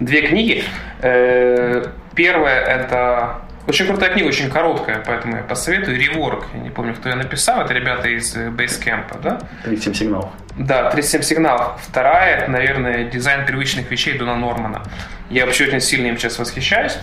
Две 0.00 0.22
книги. 0.22 0.64
Э, 1.00 1.86
первая 2.14 2.60
это 2.60 3.42
очень 3.66 3.86
крутая 3.86 4.12
книга, 4.12 4.26
очень 4.26 4.50
короткая, 4.50 5.02
поэтому 5.06 5.36
я 5.36 5.42
посоветую. 5.42 5.98
Реворк, 5.98 6.46
я 6.54 6.60
не 6.60 6.70
помню, 6.70 6.94
кто 6.94 7.08
ее 7.08 7.14
написал, 7.14 7.62
это 7.62 7.72
ребята 7.72 8.08
из 8.08 8.34
э, 8.36 8.48
Basecamp, 8.48 9.20
да? 9.22 9.40
37 9.64 9.94
сигналов. 9.94 10.30
Да, 10.56 10.90
37 10.90 11.22
сигналов. 11.22 11.80
Вторая, 11.82 12.38
это, 12.38 12.50
наверное, 12.50 13.04
дизайн 13.04 13.46
привычных 13.46 13.90
вещей 13.90 14.18
Дона 14.18 14.36
Нормана. 14.36 14.82
Я 15.30 15.46
вообще 15.46 15.66
очень 15.66 15.80
сильно 15.80 16.08
им 16.08 16.18
сейчас 16.18 16.38
восхищаюсь. 16.38 16.98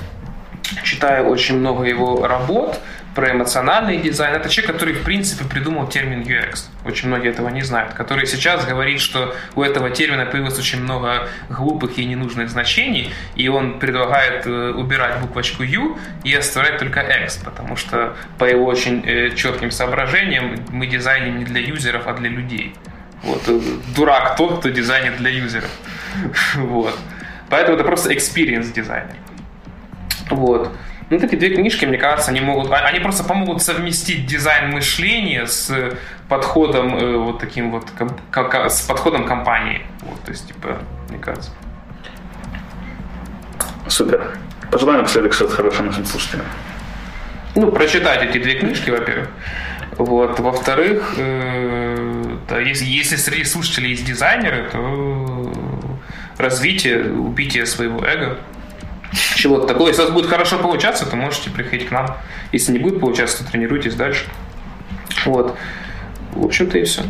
Читаю 0.83 1.27
очень 1.27 1.57
много 1.57 1.83
его 1.83 2.27
работ 2.27 2.79
про 3.19 3.31
эмоциональный 3.31 3.97
дизайн. 3.97 4.35
Это 4.35 4.47
человек, 4.47 4.73
который, 4.73 4.93
в 4.93 5.03
принципе, 5.03 5.43
придумал 5.43 5.87
термин 5.89 6.21
UX. 6.21 6.69
Очень 6.85 7.09
многие 7.09 7.31
этого 7.31 7.49
не 7.49 7.63
знают. 7.63 7.93
Который 7.93 8.25
сейчас 8.25 8.65
говорит, 8.65 9.01
что 9.01 9.35
у 9.55 9.61
этого 9.61 9.89
термина 9.89 10.25
появилось 10.25 10.57
очень 10.57 10.81
много 10.81 11.27
глупых 11.49 11.97
и 11.97 12.05
ненужных 12.05 12.49
значений, 12.49 13.13
и 13.35 13.49
он 13.49 13.79
предлагает 13.79 14.47
э, 14.47 14.71
убирать 14.71 15.19
буквочку 15.19 15.63
U 15.63 15.97
и 16.23 16.33
оставлять 16.33 16.77
только 16.77 17.01
X, 17.01 17.41
потому 17.43 17.75
что 17.75 18.15
по 18.37 18.45
его 18.45 18.65
очень 18.65 19.03
э, 19.05 19.35
четким 19.35 19.71
соображениям 19.71 20.55
мы 20.69 20.87
дизайним 20.87 21.39
не 21.39 21.43
для 21.43 21.59
юзеров, 21.59 22.07
а 22.07 22.13
для 22.13 22.29
людей. 22.29 22.73
Вот. 23.23 23.41
Э, 23.49 23.59
дурак 23.97 24.37
тот, 24.37 24.59
кто 24.59 24.69
дизайнит 24.69 25.17
для 25.17 25.29
юзеров. 25.29 25.71
Вот. 26.55 26.97
Поэтому 27.49 27.75
это 27.75 27.83
просто 27.83 28.13
experience 28.13 28.71
дизайнер. 28.71 29.17
Вот. 30.29 30.71
Ну, 31.09 31.17
эти 31.17 31.35
две 31.35 31.55
книжки, 31.55 31.85
мне 31.85 31.97
кажется, 31.97 32.29
они 32.29 32.39
могут, 32.39 32.71
а, 32.71 32.77
они 32.85 32.99
просто 32.99 33.23
помогут 33.23 33.63
совместить 33.63 34.27
дизайн 34.27 34.69
мышления 34.69 35.47
с 35.47 35.95
подходом 36.27 36.97
э, 36.97 37.17
вот 37.17 37.39
таким 37.39 37.71
вот, 37.71 37.87
с 38.69 38.81
подходом 38.81 39.25
компании. 39.25 39.81
Вот, 40.01 40.21
то 40.21 40.31
есть, 40.31 40.47
типа, 40.47 40.77
мне 41.09 41.17
кажется. 41.17 41.51
Супер. 43.87 44.37
Пожелаем 44.71 44.99
напоследок 44.99 45.33
что-то 45.33 45.55
хорошее 45.55 45.85
нашим 45.85 46.05
слушателям. 46.05 46.45
Ну, 47.55 47.71
прочитать 47.71 48.23
эти 48.23 48.37
две 48.37 48.59
книжки, 48.59 48.91
во-первых. 48.91 49.29
Вот. 49.97 50.39
Во-вторых, 50.39 51.15
э, 51.17 52.37
да, 52.47 52.59
если, 52.59 52.85
если 52.85 53.15
среди 53.15 53.45
слушателей 53.45 53.89
есть 53.89 54.05
дизайнеры, 54.05 54.69
то 54.71 55.51
развитие, 56.37 57.11
убитие 57.11 57.65
своего 57.65 58.05
эго– 58.05 58.37
чего-то 59.35 59.67
такого. 59.67 59.87
Если 59.87 60.01
у 60.01 60.05
вас 60.05 60.13
будет 60.13 60.29
хорошо 60.29 60.57
получаться, 60.57 61.05
то 61.05 61.15
можете 61.15 61.49
приходить 61.49 61.87
к 61.87 61.91
нам. 61.91 62.17
Если 62.51 62.71
не 62.71 62.79
будет 62.79 62.99
получаться, 62.99 63.43
то 63.43 63.51
тренируйтесь 63.51 63.95
дальше. 63.95 64.25
Вот. 65.25 65.55
В 66.33 66.45
общем-то 66.45 66.77
и 66.77 66.83
все. 66.83 67.03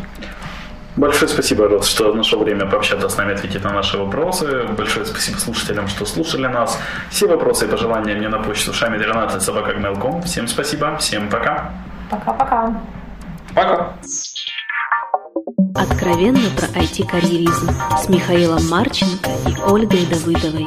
Большое 0.96 1.28
спасибо, 1.28 1.68
Рот, 1.68 1.84
что 1.84 2.12
нашел 2.12 2.42
время 2.42 2.66
пообщаться 2.66 3.08
с 3.08 3.16
нами, 3.16 3.34
ответить 3.34 3.62
на 3.62 3.72
наши 3.72 3.96
вопросы. 3.96 4.64
Большое 4.76 5.06
спасибо 5.06 5.38
слушателям, 5.38 5.86
что 5.88 6.04
слушали 6.04 6.46
нас. 6.46 6.78
Все 7.10 7.28
вопросы 7.28 7.66
и 7.66 7.68
пожелания 7.68 8.14
мне 8.14 8.28
на 8.28 8.38
почту 8.38 8.72
шами13 8.72 9.40
собака 9.40 9.72
Всем 10.24 10.48
спасибо, 10.48 10.96
всем 10.98 11.28
пока. 11.28 11.70
Пока-пока. 12.10 12.74
Пока. 13.54 13.92
Откровенно 15.76 16.50
про 16.56 16.66
IT-карьеризм 16.66 17.70
с 17.96 18.08
Михаилом 18.08 18.68
Марченко 18.68 19.30
и 19.48 19.56
Ольгой 19.62 20.06
Давыдовой. 20.06 20.66